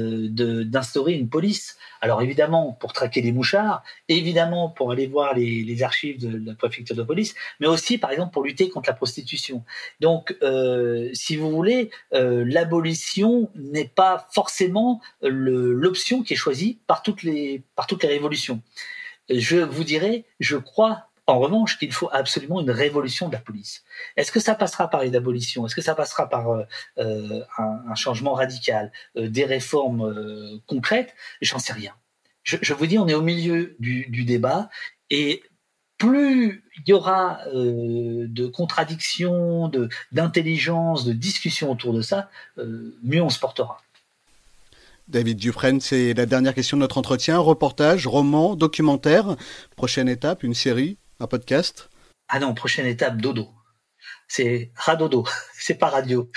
[0.66, 1.78] d'instaurer une police.
[1.99, 6.95] Alors évidemment, pour traquer les mouchards, évidemment pour aller voir les, archives de la préfecture
[6.95, 9.64] de police, mais aussi, par exemple, pour lutter contre la prostitution.
[9.99, 17.01] Donc, euh, si vous voulez, euh, l'abolition n'est pas forcément l'option qui est choisie par
[17.01, 18.62] toutes les, par toutes les révolutions.
[19.30, 23.84] Je vous dirais, je crois en revanche, qu'il faut absolument une révolution de la police.
[24.15, 25.65] Est-ce que ça passera par une abolition?
[25.65, 26.63] Est-ce que ça passera par euh,
[26.99, 31.15] euh un, changement radical, euh, des réformes concrètes?
[31.41, 31.93] J'en sais rien.
[32.43, 34.69] Je, vous dis, on est au milieu du, débat
[35.09, 35.41] et
[35.97, 39.71] plus il y aura de contradictions,
[40.11, 42.30] d'intelligence, de, de discussions autour de ça,
[43.01, 43.80] mieux on se portera.
[45.07, 47.39] David Dufresne, c'est la dernière question de notre entretien.
[47.39, 49.36] Reportage, roman, documentaire.
[49.76, 51.89] Prochaine étape, une série un podcast?
[52.28, 53.49] Ah non, prochaine étape, dodo.
[54.28, 55.26] C'est radodo,
[55.59, 56.30] c'est pas radio,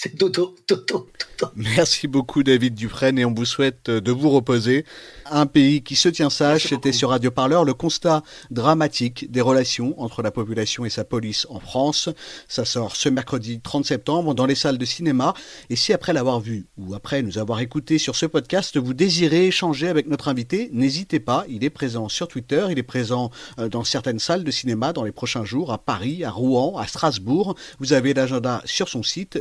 [0.00, 1.08] c'est dodo, dodo,
[1.40, 1.52] dodo.
[1.56, 4.84] Merci beaucoup David Dufresne et on vous souhaite de vous reposer.
[5.26, 8.22] Un pays qui se tient sage, c'était sur Radio Parleur le constat
[8.52, 12.10] dramatique des relations entre la population et sa police en France.
[12.46, 15.34] Ça sort ce mercredi 30 septembre dans les salles de cinéma.
[15.68, 19.48] Et si après l'avoir vu ou après nous avoir écouté sur ce podcast, vous désirez
[19.48, 21.44] échanger avec notre invité, n'hésitez pas.
[21.48, 25.12] Il est présent sur Twitter, il est présent dans certaines salles de cinéma dans les
[25.12, 27.56] prochains jours, à Paris, à Rouen, à Strasbourg.
[27.80, 29.38] Vous avez l'agenda sur son site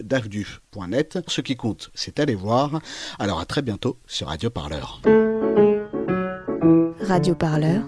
[1.28, 2.80] Ce qui compte, c'est aller voir.
[3.20, 5.02] Alors à très bientôt sur Radio Parleur.
[7.02, 7.84] Radio Parleur,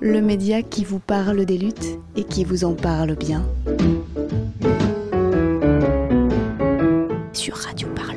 [0.00, 3.46] le média qui vous parle des luttes et qui vous en parle bien.
[7.32, 8.09] Sur Radio Parleur.